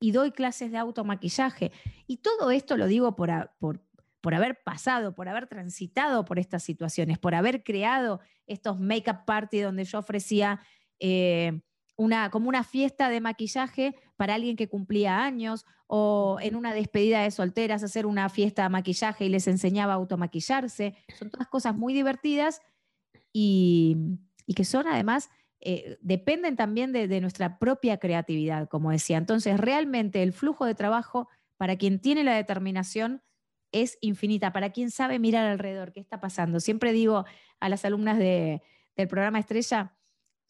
y 0.05 0.11
doy 0.11 0.31
clases 0.31 0.71
de 0.71 0.77
automaquillaje. 0.77 1.71
Y 2.05 2.17
todo 2.17 2.51
esto 2.51 2.77
lo 2.77 2.85
digo 2.85 3.15
por, 3.15 3.49
por, 3.57 3.83
por 4.21 4.35
haber 4.35 4.61
pasado, 4.63 5.15
por 5.15 5.27
haber 5.27 5.47
transitado 5.47 6.25
por 6.25 6.37
estas 6.37 6.61
situaciones, 6.61 7.17
por 7.17 7.33
haber 7.33 7.63
creado 7.63 8.19
estos 8.45 8.79
make-up 8.79 9.25
party 9.25 9.61
donde 9.61 9.83
yo 9.83 9.97
ofrecía 9.97 10.59
eh, 10.99 11.59
una, 11.95 12.29
como 12.29 12.49
una 12.49 12.63
fiesta 12.63 13.09
de 13.09 13.19
maquillaje 13.19 13.95
para 14.15 14.35
alguien 14.35 14.55
que 14.55 14.69
cumplía 14.69 15.23
años 15.23 15.65
o 15.87 16.37
en 16.39 16.55
una 16.55 16.75
despedida 16.75 17.23
de 17.23 17.31
solteras 17.31 17.81
hacer 17.81 18.05
una 18.05 18.29
fiesta 18.29 18.61
de 18.61 18.69
maquillaje 18.69 19.25
y 19.25 19.29
les 19.29 19.47
enseñaba 19.47 19.93
a 19.93 19.95
automaquillarse. 19.95 20.93
Son 21.17 21.31
todas 21.31 21.47
cosas 21.47 21.75
muy 21.75 21.95
divertidas 21.95 22.61
y, 23.33 23.97
que 24.55 24.65
son 24.65 24.87
además, 24.87 25.31
eh, 25.67 25.97
dependen 26.01 26.56
también 26.56 26.91
de, 26.91 27.19
nuestra 27.21 27.58
propia 27.58 27.97
creatividad, 27.97 28.69
como 28.69 28.91
decía. 28.91 29.17
Entonces, 29.17 29.60
realmente 29.60 30.21
el 30.21 30.32
flujo 30.32 30.63
de 30.63 30.75
trabajo 30.75 31.28
para 31.58 31.75
quien 31.75 31.99
tiene 31.99 32.23
la 32.23 32.36
determinación 32.36 33.23
es 33.71 33.97
infinita, 33.99 34.54
para 34.54 34.69
quien 34.69 34.91
sabe 34.91 35.17
mirar 35.17 35.47
alrededor, 35.47 35.91
qué 35.91 35.99
está 35.99 36.21
pasando. 36.21 36.60
Siempre 36.60 36.93
digo 36.93 37.25
a 37.60 37.69
las 37.69 37.84
alumnas 37.84 38.19
del 38.19 38.62
programa 39.10 39.39
Estrella, 39.39 39.97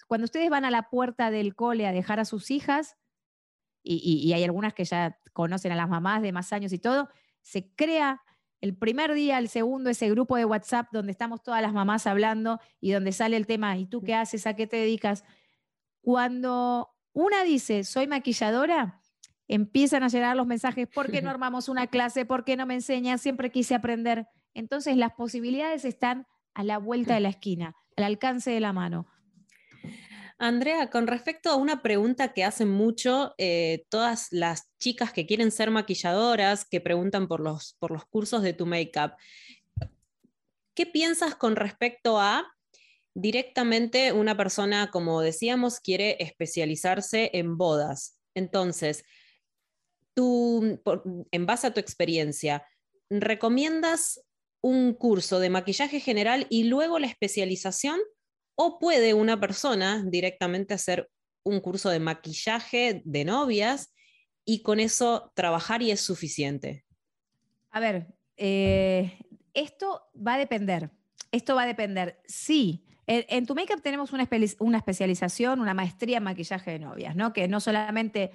cuando 0.05 0.25
ustedes 0.25 0.49
van 0.49 0.65
a 0.65 0.69
la 0.69 0.89
puerta 0.89 1.31
del 1.31 1.55
cole 1.55 1.87
a 1.87 1.93
dejar 1.93 2.19
a 2.19 2.25
sus 2.25 2.51
hijas, 2.51 2.97
y, 3.81 4.33
hay 4.33 4.43
algunas 4.43 4.73
que 4.73 4.83
ya 4.83 5.17
conocen 5.31 5.71
a 5.71 5.75
las 5.77 5.87
mamás 5.87 6.23
de 6.23 6.33
más 6.33 6.51
años 6.51 6.73
y 6.73 6.79
todo, 6.79 7.07
se 7.41 7.73
crea 7.73 8.21
el 8.61 8.75
primer 8.75 9.13
día, 9.13 9.37
el 9.37 9.49
segundo, 9.49 9.89
ese 9.89 10.09
grupo 10.09 10.37
de 10.37 10.45
WhatsApp 10.45 10.87
donde 10.91 11.11
estamos 11.11 11.43
todas 11.43 11.61
las 11.61 11.73
mamás 11.73 12.07
hablando 12.07 12.59
y 12.79 12.91
donde 12.91 13.11
sale 13.11 13.37
el 13.37 13.45
tema, 13.45 13.77
¿y 13.77 13.85
tú 13.85 14.01
qué 14.01 14.15
haces? 14.15 14.47
¿A 14.47 14.55
qué 14.55 14.67
te 14.67 14.77
dedicas? 14.77 15.23
Cuando 16.01 16.89
una 17.13 17.43
dice, 17.43 17.83
soy 17.83 18.07
maquilladora, 18.07 19.01
empiezan 19.47 20.03
a 20.03 20.07
llegar 20.07 20.35
los 20.35 20.47
mensajes, 20.47 20.87
¿por 20.87 21.11
qué 21.11 21.21
no 21.21 21.29
armamos 21.31 21.69
una 21.69 21.87
clase? 21.87 22.25
¿Por 22.25 22.43
qué 22.43 22.57
no 22.57 22.65
me 22.65 22.75
enseñas? 22.75 23.21
Siempre 23.21 23.51
quise 23.51 23.75
aprender. 23.75 24.27
Entonces 24.53 24.97
las 24.97 25.13
posibilidades 25.13 25.85
están 25.85 26.27
a 26.53 26.63
la 26.63 26.77
vuelta 26.77 27.13
de 27.13 27.19
la 27.19 27.29
esquina, 27.29 27.75
al 27.97 28.05
alcance 28.05 28.51
de 28.51 28.59
la 28.61 28.73
mano. 28.73 29.07
Andrea, 30.37 30.89
con 30.89 31.07
respecto 31.07 31.49
a 31.49 31.55
una 31.55 31.81
pregunta 31.81 32.33
que 32.33 32.43
hacen 32.43 32.69
mucho 32.69 33.33
eh, 33.37 33.85
todas 33.89 34.27
las 34.31 34.69
chicas 34.79 35.13
que 35.13 35.25
quieren 35.25 35.49
ser 35.49 35.71
maquilladoras, 35.71 36.65
que 36.65 36.81
preguntan 36.81 37.27
por 37.27 37.39
los, 37.39 37.75
por 37.79 37.91
los 37.91 38.05
cursos 38.05 38.41
de 38.41 38.51
tu 38.51 38.65
make-up, 38.65 39.13
¿qué 40.73 40.85
piensas 40.85 41.35
con 41.35 41.55
respecto 41.55 42.19
a 42.19 42.45
directamente 43.13 44.11
una 44.11 44.35
persona, 44.35 44.91
como 44.91 45.21
decíamos, 45.21 45.79
quiere 45.79 46.17
especializarse 46.19 47.31
en 47.33 47.57
bodas? 47.57 48.19
Entonces, 48.33 49.05
tú, 50.13 50.81
en 51.31 51.45
base 51.45 51.67
a 51.67 51.73
tu 51.73 51.79
experiencia, 51.79 52.67
¿recomiendas 53.09 54.21
un 54.59 54.93
curso 54.95 55.39
de 55.39 55.49
maquillaje 55.49 56.01
general 56.01 56.45
y 56.49 56.65
luego 56.65 56.99
la 56.99 57.07
especialización? 57.07 58.01
O 58.55 58.79
puede 58.79 59.13
una 59.13 59.39
persona 59.39 60.03
directamente 60.05 60.73
hacer 60.73 61.09
un 61.43 61.59
curso 61.59 61.89
de 61.89 61.99
maquillaje 61.99 63.01
de 63.05 63.25
novias 63.25 63.93
y 64.45 64.61
con 64.61 64.79
eso 64.79 65.31
trabajar 65.35 65.81
y 65.81 65.91
es 65.91 66.01
suficiente. 66.01 66.85
A 67.71 67.79
ver, 67.79 68.07
eh, 68.37 69.17
esto 69.53 70.03
va 70.15 70.35
a 70.35 70.37
depender. 70.37 70.91
Esto 71.31 71.55
va 71.55 71.63
a 71.63 71.67
depender 71.67 72.21
si 72.25 72.85
En, 73.07 73.45
tu 73.45 73.53
makeup 73.53 73.81
tenemos 73.81 74.13
una, 74.13 74.27
una, 74.59 74.77
especialización, 74.77 75.59
una 75.59 75.75
maestría 75.75 76.17
en 76.17 76.23
maquillaje 76.23 76.71
de 76.71 76.79
novias, 76.79 77.15
¿no? 77.15 77.33
Que 77.33 77.47
no 77.47 77.59
solamente 77.59 78.31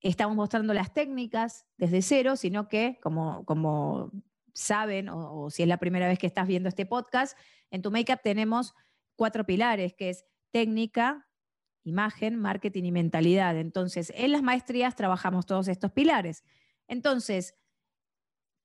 estamos 0.00 0.36
mostrando 0.36 0.74
las 0.74 0.92
técnicas 0.92 1.66
desde 1.76 2.02
cero, 2.02 2.36
sino 2.36 2.68
que, 2.68 2.98
como, 3.02 3.44
como 3.44 4.12
saben, 4.54 5.08
o, 5.08 5.50
si 5.50 5.62
es 5.62 5.68
la 5.68 5.78
primera 5.78 6.06
vez 6.06 6.18
que 6.18 6.26
estás 6.26 6.46
viendo 6.46 6.68
este 6.68 6.86
podcast, 6.86 7.36
en 7.70 7.82
tu 7.82 7.90
makeup 7.90 8.20
tenemos 8.22 8.74
cuatro 9.16 9.44
pilares, 9.44 9.94
que 9.94 10.10
es 10.10 10.24
técnica, 10.50 11.28
imagen, 11.84 12.36
marketing 12.36 12.84
y 12.84 12.92
mentalidad. 12.92 13.56
Entonces, 13.56 14.12
en 14.14 14.32
las 14.32 14.42
maestrías 14.42 14.96
trabajamos 14.96 15.46
todos 15.46 15.68
estos 15.68 15.92
pilares. 15.92 16.44
Entonces, 16.86 17.54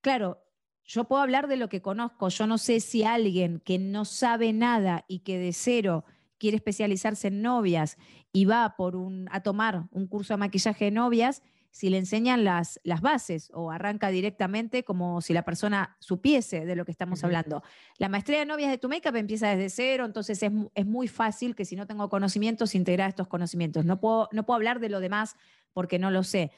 claro, 0.01 0.43
yo 0.83 1.05
puedo 1.05 1.21
hablar 1.21 1.47
de 1.47 1.57
lo 1.57 1.69
que 1.69 1.81
conozco. 1.81 2.29
Yo 2.29 2.47
no 2.47 2.57
sé 2.57 2.79
si 2.79 3.03
alguien 3.03 3.59
que 3.59 3.77
no 3.77 4.05
sabe 4.05 4.53
nada 4.53 5.03
y 5.07 5.19
que 5.19 5.37
de 5.37 5.53
cero 5.53 6.05
quiere 6.37 6.57
especializarse 6.57 7.27
en 7.27 7.41
novias 7.41 7.97
y 8.31 8.45
va 8.45 8.75
por 8.77 8.95
un, 8.95 9.27
a 9.31 9.41
tomar 9.41 9.87
un 9.91 10.07
curso 10.07 10.33
de 10.33 10.37
maquillaje 10.37 10.85
de 10.85 10.91
novias, 10.91 11.41
si 11.77 11.89
le 11.89 11.99
enseñan 11.99 12.43
las, 12.43 12.79
las 12.83 13.01
bases 13.01 13.51
o 13.53 13.69
arranca 13.69 14.09
directamente 14.09 14.83
como 14.83 15.21
si 15.21 15.33
la 15.33 15.43
persona 15.43 15.95
supiese 15.99 16.65
de 16.65 16.75
lo 16.75 16.85
que 16.85 16.91
estamos 16.91 17.23
hablando. 17.23 17.61
La 17.99 18.09
maestría 18.09 18.39
de 18.39 18.45
novias 18.45 18.71
de 18.71 18.79
tu 18.79 18.89
makeup 18.89 19.15
empieza 19.15 19.49
desde 19.49 19.69
cero, 19.69 20.05
entonces 20.05 20.41
es, 20.41 20.51
es, 20.73 20.85
muy 20.87 21.07
fácil 21.07 21.55
que 21.55 21.65
si 21.65 21.75
no 21.75 21.85
tengo 21.85 22.09
conocimientos, 22.09 22.73
integrar 22.73 23.09
estos 23.09 23.27
conocimientos. 23.27 23.85
No 23.85 23.99
puedo, 23.99 24.27
no 24.31 24.43
puedo 24.45 24.55
hablar 24.55 24.79
de 24.79 24.89
lo 24.89 24.99
demás 24.99 25.35
porque 25.71 25.99
no 25.99 26.09
lo 26.09 26.23
sé. 26.23 26.51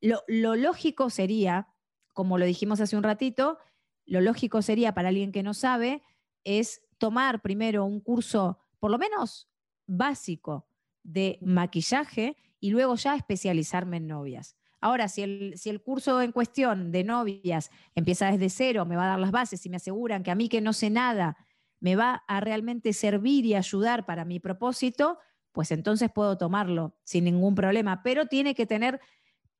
Lo, 0.00 0.22
lo 0.28 0.54
lógico 0.54 1.10
sería 1.10 1.66
como 2.12 2.38
lo 2.38 2.44
dijimos 2.44 2.80
hace 2.80 2.96
un 2.96 3.02
ratito, 3.02 3.58
lo 4.06 4.20
lógico 4.20 4.62
sería 4.62 4.94
para 4.94 5.08
alguien 5.08 5.32
que 5.32 5.42
no 5.42 5.54
sabe 5.54 6.02
es 6.44 6.82
tomar 6.98 7.40
primero 7.40 7.84
un 7.84 8.00
curso, 8.00 8.58
por 8.78 8.90
lo 8.90 8.98
menos 8.98 9.48
básico, 9.86 10.66
de 11.02 11.38
maquillaje 11.42 12.36
y 12.62 12.70
luego 12.70 12.94
ya 12.94 13.16
especializarme 13.16 13.96
en 13.96 14.06
novias. 14.06 14.56
Ahora, 14.80 15.08
si 15.08 15.22
el, 15.22 15.54
si 15.56 15.68
el 15.68 15.82
curso 15.82 16.22
en 16.22 16.30
cuestión 16.30 16.92
de 16.92 17.02
novias 17.02 17.72
empieza 17.96 18.30
desde 18.30 18.48
cero, 18.50 18.86
me 18.86 18.94
va 18.94 19.04
a 19.04 19.08
dar 19.08 19.18
las 19.18 19.32
bases 19.32 19.66
y 19.66 19.68
me 19.68 19.76
aseguran 19.76 20.22
que 20.22 20.30
a 20.30 20.36
mí 20.36 20.48
que 20.48 20.60
no 20.60 20.72
sé 20.72 20.88
nada 20.88 21.36
me 21.80 21.96
va 21.96 22.22
a 22.28 22.38
realmente 22.38 22.92
servir 22.92 23.44
y 23.46 23.56
ayudar 23.56 24.06
para 24.06 24.24
mi 24.24 24.38
propósito, 24.38 25.18
pues 25.50 25.72
entonces 25.72 26.08
puedo 26.14 26.38
tomarlo 26.38 26.96
sin 27.02 27.24
ningún 27.24 27.56
problema, 27.56 28.04
pero 28.04 28.26
tiene 28.26 28.54
que 28.54 28.64
tener 28.64 29.00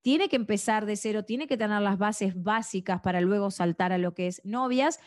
tiene 0.00 0.28
que 0.28 0.36
empezar 0.36 0.86
de 0.86 0.94
cero, 0.94 1.24
tiene 1.24 1.48
que 1.48 1.56
tener 1.56 1.80
las 1.82 1.98
bases 1.98 2.40
básicas 2.40 3.00
para 3.00 3.20
luego 3.20 3.50
saltar 3.50 3.92
a 3.92 3.98
lo 3.98 4.14
que 4.14 4.28
es 4.28 4.44
novias. 4.44 5.00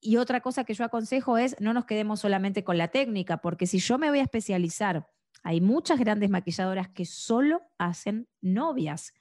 Y 0.00 0.16
otra 0.16 0.40
cosa 0.40 0.64
que 0.64 0.74
yo 0.74 0.84
aconsejo 0.84 1.36
es 1.38 1.56
no 1.60 1.72
nos 1.74 1.84
quedemos 1.84 2.20
solamente 2.20 2.64
con 2.64 2.76
la 2.78 2.88
técnica, 2.88 3.38
porque 3.38 3.66
si 3.66 3.78
yo 3.78 3.98
me 3.98 4.10
voy 4.10 4.18
a 4.18 4.22
especializar, 4.22 5.06
hay 5.44 5.60
muchas 5.60 6.00
grandes 6.00 6.30
maquilladoras 6.30 6.88
que 6.88 7.04
solo 7.04 7.60
hacen 7.78 8.26
novias, 8.40 9.12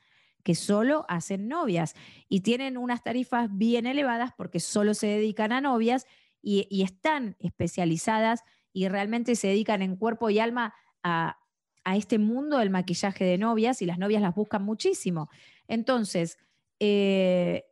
que 0.43 0.55
solo 0.55 1.05
hacen 1.09 1.49
novias 1.49 1.95
y 2.29 2.41
tienen 2.41 2.77
unas 2.77 3.03
tarifas 3.03 3.49
bien 3.51 3.86
elevadas 3.86 4.31
porque 4.36 4.62
solo 4.62 4.93
se 4.93 5.07
dedican 5.07 5.51
a 5.51 5.62
novias 5.62 6.07
y, 6.41 6.81
están 6.81 7.36
especializadas 7.39 8.41
y 8.71 8.88
realmente 8.88 9.36
se 9.36 9.49
dedican 9.49 9.81
en 9.81 9.97
cuerpo 9.97 10.29
y 10.29 10.39
alma 10.39 10.73
a, 11.03 11.38
a 11.83 11.97
este 11.97 12.19
mundo 12.19 12.57
del 12.57 12.69
maquillaje 12.69 13.25
de 13.25 13.38
novias 13.38 13.81
y 13.81 13.86
las 13.86 13.99
novias 13.99 14.21
las 14.21 14.33
buscan 14.33 14.63
muchísimo. 14.63 15.29
Entonces, 15.67 16.38
eh, 16.79 17.65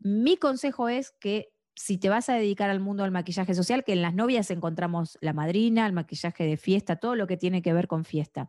mi 0.00 0.36
consejo 0.36 0.88
es 0.88 1.12
que 1.12 1.53
si 1.74 1.98
te 1.98 2.08
vas 2.08 2.28
a 2.28 2.34
dedicar 2.34 2.70
al 2.70 2.80
mundo 2.80 3.02
del 3.02 3.12
maquillaje 3.12 3.54
social, 3.54 3.84
que 3.84 3.92
en 3.92 4.02
las 4.02 4.14
novias 4.14 4.50
encontramos 4.50 5.18
la 5.20 5.32
madrina, 5.32 5.86
el 5.86 5.92
maquillaje 5.92 6.44
de 6.44 6.56
fiesta, 6.56 6.96
todo 6.96 7.16
lo 7.16 7.26
que 7.26 7.36
tiene 7.36 7.62
que 7.62 7.72
ver 7.72 7.88
con 7.88 8.04
fiesta. 8.04 8.48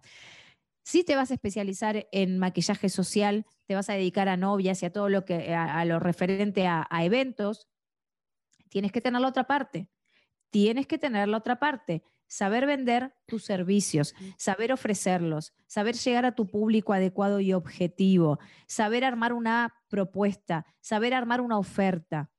Si 0.83 1.03
te 1.03 1.15
vas 1.15 1.31
a 1.31 1.33
especializar 1.33 2.07
en 2.11 2.37
maquillaje 2.37 2.89
social, 2.89 3.45
te 3.65 3.73
vas 3.73 3.89
a 3.89 3.93
dedicar 3.93 4.29
a 4.29 4.37
novias 4.37 4.83
y 4.83 4.85
a 4.85 4.93
todo 4.93 5.09
lo 5.09 5.25
que 5.25 5.53
a, 5.55 5.83
lo 5.85 5.99
referente 5.99 6.67
a, 6.67 6.85
a 6.89 7.03
eventos, 7.03 7.67
tienes 8.69 8.91
que 8.91 9.01
tener 9.01 9.21
la 9.21 9.29
otra 9.29 9.45
parte. 9.45 9.89
Tienes 10.51 10.85
que 10.85 10.99
tener 10.99 11.27
la 11.27 11.37
otra 11.37 11.59
parte 11.59 12.03
saber 12.27 12.65
vender 12.65 13.13
tus 13.25 13.43
servicios, 13.43 14.15
saber 14.37 14.71
ofrecerlos, 14.73 15.53
saber 15.67 15.95
llegar 15.95 16.25
a 16.25 16.35
tu 16.35 16.47
público 16.47 16.93
adecuado 16.93 17.39
y 17.39 17.53
objetivo, 17.53 18.39
saber 18.67 19.03
armar 19.03 19.33
una 19.33 19.75
propuesta, 19.89 20.65
saber 20.81 21.13
armar 21.13 21.41
una 21.41 21.57
oferta, 21.57 22.31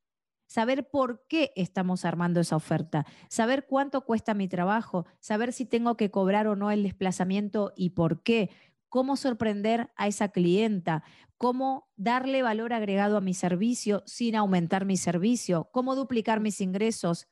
saber 0.47 0.89
por 0.89 1.27
qué 1.29 1.53
estamos 1.57 2.05
armando 2.05 2.41
esa 2.41 2.57
oferta, 2.57 3.07
saber 3.29 3.67
cuánto 3.67 4.05
cuesta 4.05 4.35
mi 4.35 4.49
trabajo, 4.49 5.07
saber 5.21 5.53
si 5.53 5.67
tengo 5.67 5.97
que 5.97 6.11
cobrar 6.11 6.47
o 6.47 6.57
no 6.57 6.71
el 6.71 6.83
desplazamiento 6.83 7.73
y 7.77 7.91
por 7.91 8.23
qué, 8.23 8.51
cómo 8.89 9.17
sorprender 9.17 9.91
a 9.97 10.07
esa 10.07 10.29
clienta, 10.29 11.03
cómo 11.37 11.89
darle 11.97 12.43
valor 12.43 12.73
agregado 12.73 13.17
a 13.17 13.21
mi 13.21 13.35
servicio 13.35 14.03
sin 14.07 14.37
aumentar 14.37 14.85
mi 14.85 14.97
servicio, 14.97 15.69
cómo 15.73 15.95
duplicar 15.95 16.41
mis 16.41 16.61
ingresos, 16.61 17.29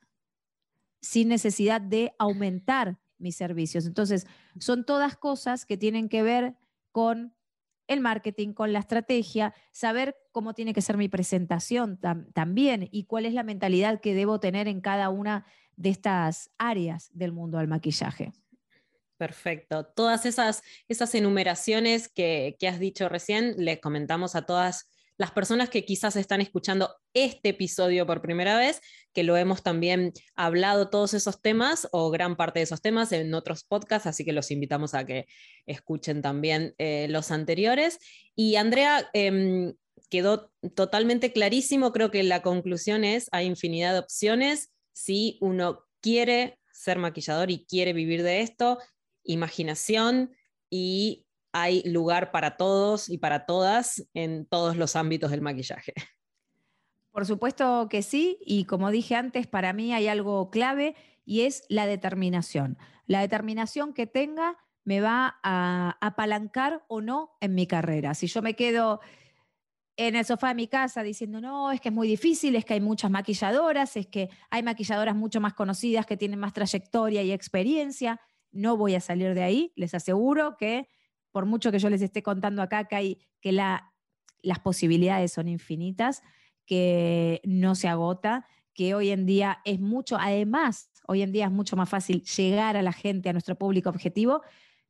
sin 1.01 1.29
necesidad 1.29 1.81
de 1.81 2.15
aumentar 2.19 2.99
mis 3.19 3.37
servicios. 3.37 3.87
Entonces, 3.87 4.27
son 4.59 4.85
todas 4.85 5.17
cosas 5.17 5.65
que 5.65 5.77
tienen 5.77 6.09
que 6.09 6.23
ver 6.23 6.57
con 6.93 7.35
el 7.87 8.01
marketing, 8.01 8.53
con 8.53 8.73
la 8.73 8.79
estrategia, 8.79 9.55
saber 9.73 10.17
cómo 10.33 10.55
tiene 10.55 10.73
que 10.73 10.83
ser 10.83 10.97
mi 10.97 11.09
presentación 11.09 11.99
también 12.33 12.89
y 12.91 13.05
cuál 13.05 13.27
es 13.27 13.35
la 13.35 13.43
mentalidad 13.43 14.01
que 14.01 14.15
debo 14.15 14.41
tener 14.41 14.69
en 14.69 14.81
cada 14.81 15.11
una 15.11 15.47
de 15.77 15.91
estas 15.91 16.51
áreas 16.59 17.11
del 17.13 17.33
mundo 17.33 17.59
del 17.59 17.69
maquillaje. 17.69 18.33
Perfecto. 19.17 19.87
Todas 19.87 20.27
esas, 20.27 20.63
enumeraciones 21.15 22.09
que, 22.09 22.57
que 22.59 22.69
has 22.69 22.79
dicho 22.79 23.09
recién, 23.09 23.55
les 23.59 23.81
comentamos 23.81 24.35
a 24.35 24.43
todas 24.43 24.89
las 25.17 25.31
personas 25.31 25.71
que 25.71 25.85
quizás 25.85 26.17
están 26.17 26.41
escuchando 26.41 26.97
este 27.13 27.51
episodio 27.51 28.07
por 28.07 28.21
primera 28.21 28.59
vez, 28.59 28.81
que 29.13 29.23
lo 29.23 29.37
hemos 29.37 29.63
también 29.63 30.13
hablado 30.35 30.91
todos 30.91 31.15
esos 31.15 31.41
temas 31.41 31.89
o 31.93 32.11
gran 32.11 32.37
parte 32.37 32.59
de 32.59 32.65
esos 32.65 32.83
temas 32.83 33.13
en 33.13 33.33
otros 33.35 33.65
podcasts, 33.65 34.07
así 34.07 34.25
que 34.25 34.33
los 34.33 34.51
invitamos 34.51 34.95
a 34.95 35.07
que 35.07 35.27
escuchen 35.67 36.21
también 36.21 36.75
eh, 36.79 37.07
los 37.11 37.31
anteriores. 37.31 37.99
Y 38.35 38.57
Andrea, 38.57 39.09
em, 39.13 39.75
quedó 40.11 40.53
totalmente 40.75 41.33
clarísimo, 41.33 41.93
creo 41.93 42.11
que 42.11 42.23
la 42.23 42.43
conclusión 42.43 43.05
es, 43.05 43.29
hay 43.33 43.47
infinidad 43.47 43.93
de 43.93 44.01
opciones, 44.01 44.71
si 44.93 45.39
uno 45.41 45.85
quiere 46.01 46.59
ser 46.73 46.99
maquillador 46.99 47.51
y 47.51 47.65
quiere 47.67 47.93
vivir 47.93 48.23
de 48.23 48.41
esto, 48.41 48.79
imaginación 49.25 50.35
y 50.71 51.24
hay 51.57 51.85
lugar 51.85 52.33
para 52.33 52.57
todos 52.57 53.09
y 53.09 53.17
para 53.17 53.47
todas 53.47 54.05
en 54.13 54.45
todos 54.45 54.77
los 54.77 54.97
ámbitos 54.97 55.31
del 55.31 55.41
maquillaje. 55.41 55.95
Por 57.13 57.27
supuesto 57.27 57.87
que 57.89 58.03
sí, 58.03 58.39
y 58.45 58.65
como 58.65 58.91
dije 58.91 59.15
antes, 59.15 59.47
para 59.47 59.73
mí 59.73 59.95
hay 59.95 60.09
algo 60.09 60.51
clave 60.51 60.97
y 61.25 61.43
es 61.43 61.65
la 61.69 61.87
determinación. 61.87 62.77
La 63.07 63.21
determinación 63.21 63.95
que 63.95 64.09
tenga 64.09 64.59
me 64.83 65.01
va 65.01 65.39
a 65.45 65.97
apalancar 66.01 66.85
o 66.89 67.01
no 67.01 67.31
en 67.41 67.55
mi 67.55 67.69
carrera. 67.69 68.15
Si 68.15 68.27
yo 68.27 68.43
me 68.43 68.57
quedo 68.57 69.01
en 69.97 70.17
el 70.17 70.25
sofá 70.25 70.49
de 70.49 70.55
mi 70.57 70.67
casa 70.67 71.05
diciendo, 71.05 71.41
no, 71.41 71.71
es 71.71 71.81
que 71.81 71.91
es 71.91 71.95
muy 71.95 72.09
difícil, 72.09 72.57
es 72.57 72.65
que 72.65 72.75
hay 72.75 72.81
muchas 72.81 73.13
maquilladoras, 73.13 73.97
es 73.97 74.09
que 74.09 74.29
hay 74.51 74.65
maquilladoras 74.65 75.15
mucho 75.15 75.41
más 75.41 75.55
conocidas 75.55 76.05
que 76.05 76.17
tienen 76.17 76.41
más 76.41 76.53
trayectoria 76.53 77.23
y 77.23 77.31
experiencia, 77.31 78.21
no 78.51 78.77
voy 78.77 78.97
a 78.97 79.01
salir 79.01 79.35
de 79.35 79.45
ahí, 79.45 79.73
les 79.77 79.95
aseguro 79.95 80.57
que 80.57 80.89
por 81.35 81.47
mucho 81.47 81.73
que 81.73 81.81
yo 81.81 81.91
les 81.91 82.01
esté 82.01 82.23
contando 82.23 82.63
acá 82.63 82.85
que, 82.85 83.19
que 83.41 83.51
la, 83.51 83.93
las 84.41 84.61
posibilidades 84.61 85.33
son 85.33 85.49
infinitas, 85.49 86.23
que 86.65 87.41
no 87.43 87.75
se 87.75 87.89
agota, 87.89 88.47
que 88.73 88.95
hoy 88.95 89.11
en 89.11 89.27
día 89.27 89.59
es 89.65 89.81
mucho, 89.81 90.17
además, 90.17 90.93
hoy 91.09 91.23
en 91.23 91.33
día 91.33 91.47
es 91.47 91.51
mucho 91.51 91.75
más 91.75 91.89
fácil 91.89 92.23
llegar 92.23 92.77
a 92.77 92.83
la 92.83 92.93
gente, 92.93 93.31
a 93.31 93.33
nuestro 93.33 93.59
público 93.59 93.91
objetivo, 93.91 94.43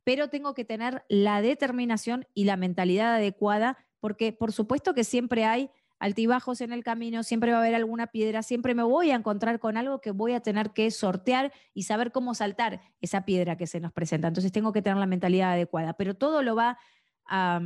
pero 0.05 0.29
tengo 0.29 0.53
que 0.53 0.67
tener 0.67 1.03
la 1.09 1.41
determinación 1.41 2.27
y 2.35 2.45
la 2.45 2.59
mentalidad 2.59 3.15
adecuada, 3.15 3.79
porque 3.99 4.35
por 4.35 4.53
supuesto 4.53 4.93
que 4.93 5.05
siempre 5.05 5.47
hay 5.47 5.71
altibajos 6.05 6.61
en 6.61 6.71
el 6.75 6.85
camino, 6.85 7.23
siempre 7.23 7.51
va 7.53 7.57
a 7.57 7.61
haber 7.63 7.75
alguna 7.75 8.09
piedra, 8.09 8.43
siempre 8.43 8.75
me 8.75 8.83
voy 8.83 9.11
a 9.11 9.15
encontrar 9.15 9.59
con 9.59 9.79
algo 9.79 10.03
que 10.03 10.11
voy 10.11 10.35
a 10.35 10.41
tener 10.41 10.73
que 10.73 10.91
sortear 10.91 11.51
y 11.73 11.85
saber 11.85 12.13
cómo 12.13 12.35
saltar 12.35 12.83
esa 13.01 13.25
piedra 13.25 13.57
que 13.57 13.67
se 13.67 13.81
nos 13.81 13.91
presenta. 13.91 14.29
Entonces 14.29 14.53
tengo 14.53 14.71
que 14.75 14.83
tener 14.83 14.99
la 14.99 15.07
mentalidad 15.07 15.53
adecuada, 15.53 15.95
pero 15.95 16.13
todo 16.13 16.43
lo 16.43 16.55
va 16.55 16.79
a, 17.25 17.59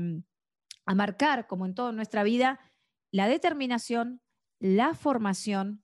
marcar, 0.87 1.49
como 1.49 1.67
en 1.67 1.75
toda 1.75 1.91
nuestra 1.91 2.23
vida, 2.23 2.61
la 3.11 3.27
determinación, 3.27 4.21
la 4.61 4.95
formación, 4.95 5.83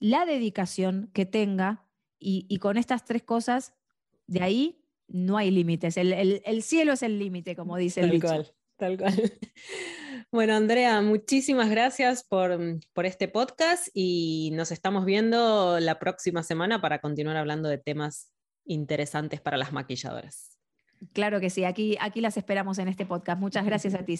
la 0.00 0.26
dedicación 0.26 1.10
que 1.14 1.26
tenga 1.26 1.86
y, 2.18 2.58
con 2.58 2.76
estas 2.76 3.04
tres 3.04 3.22
cosas, 3.22 3.72
de 4.26 4.42
ahí 4.42 4.84
no 5.06 5.36
hay 5.36 5.52
límites. 5.52 5.96
El, 5.96 6.62
cielo 6.64 6.94
es 6.94 7.04
el 7.04 7.20
límite, 7.20 7.54
como 7.54 7.76
dice 7.76 8.00
el 8.00 8.20
Tal 8.20 8.52
tal 8.76 8.98
cual. 8.98 9.14
Bueno, 10.34 10.54
Andrea, 10.56 11.00
muchísimas 11.00 11.70
gracias 11.70 12.24
por, 12.24 12.58
por, 12.92 13.06
este 13.06 13.28
podcast 13.28 13.86
y 13.94 14.50
nos 14.54 14.72
estamos 14.72 15.04
viendo 15.04 15.78
la 15.78 16.00
próxima 16.00 16.42
semana 16.42 16.80
para 16.80 16.98
continuar 16.98 17.36
hablando 17.36 17.68
de 17.68 17.78
temas 17.78 18.32
interesantes 18.64 19.40
para 19.40 19.56
las 19.56 19.72
maquilladoras. 19.72 20.58
Claro 21.12 21.38
que 21.38 21.50
sí, 21.50 21.64
aquí, 21.64 21.96
aquí 22.00 22.20
las 22.20 22.36
esperamos 22.36 22.78
en 22.78 22.88
este 22.88 23.06
podcast. 23.06 23.40
Muchas 23.40 23.64
gracias 23.64 23.94
a 23.94 24.04
ti, 24.04 24.16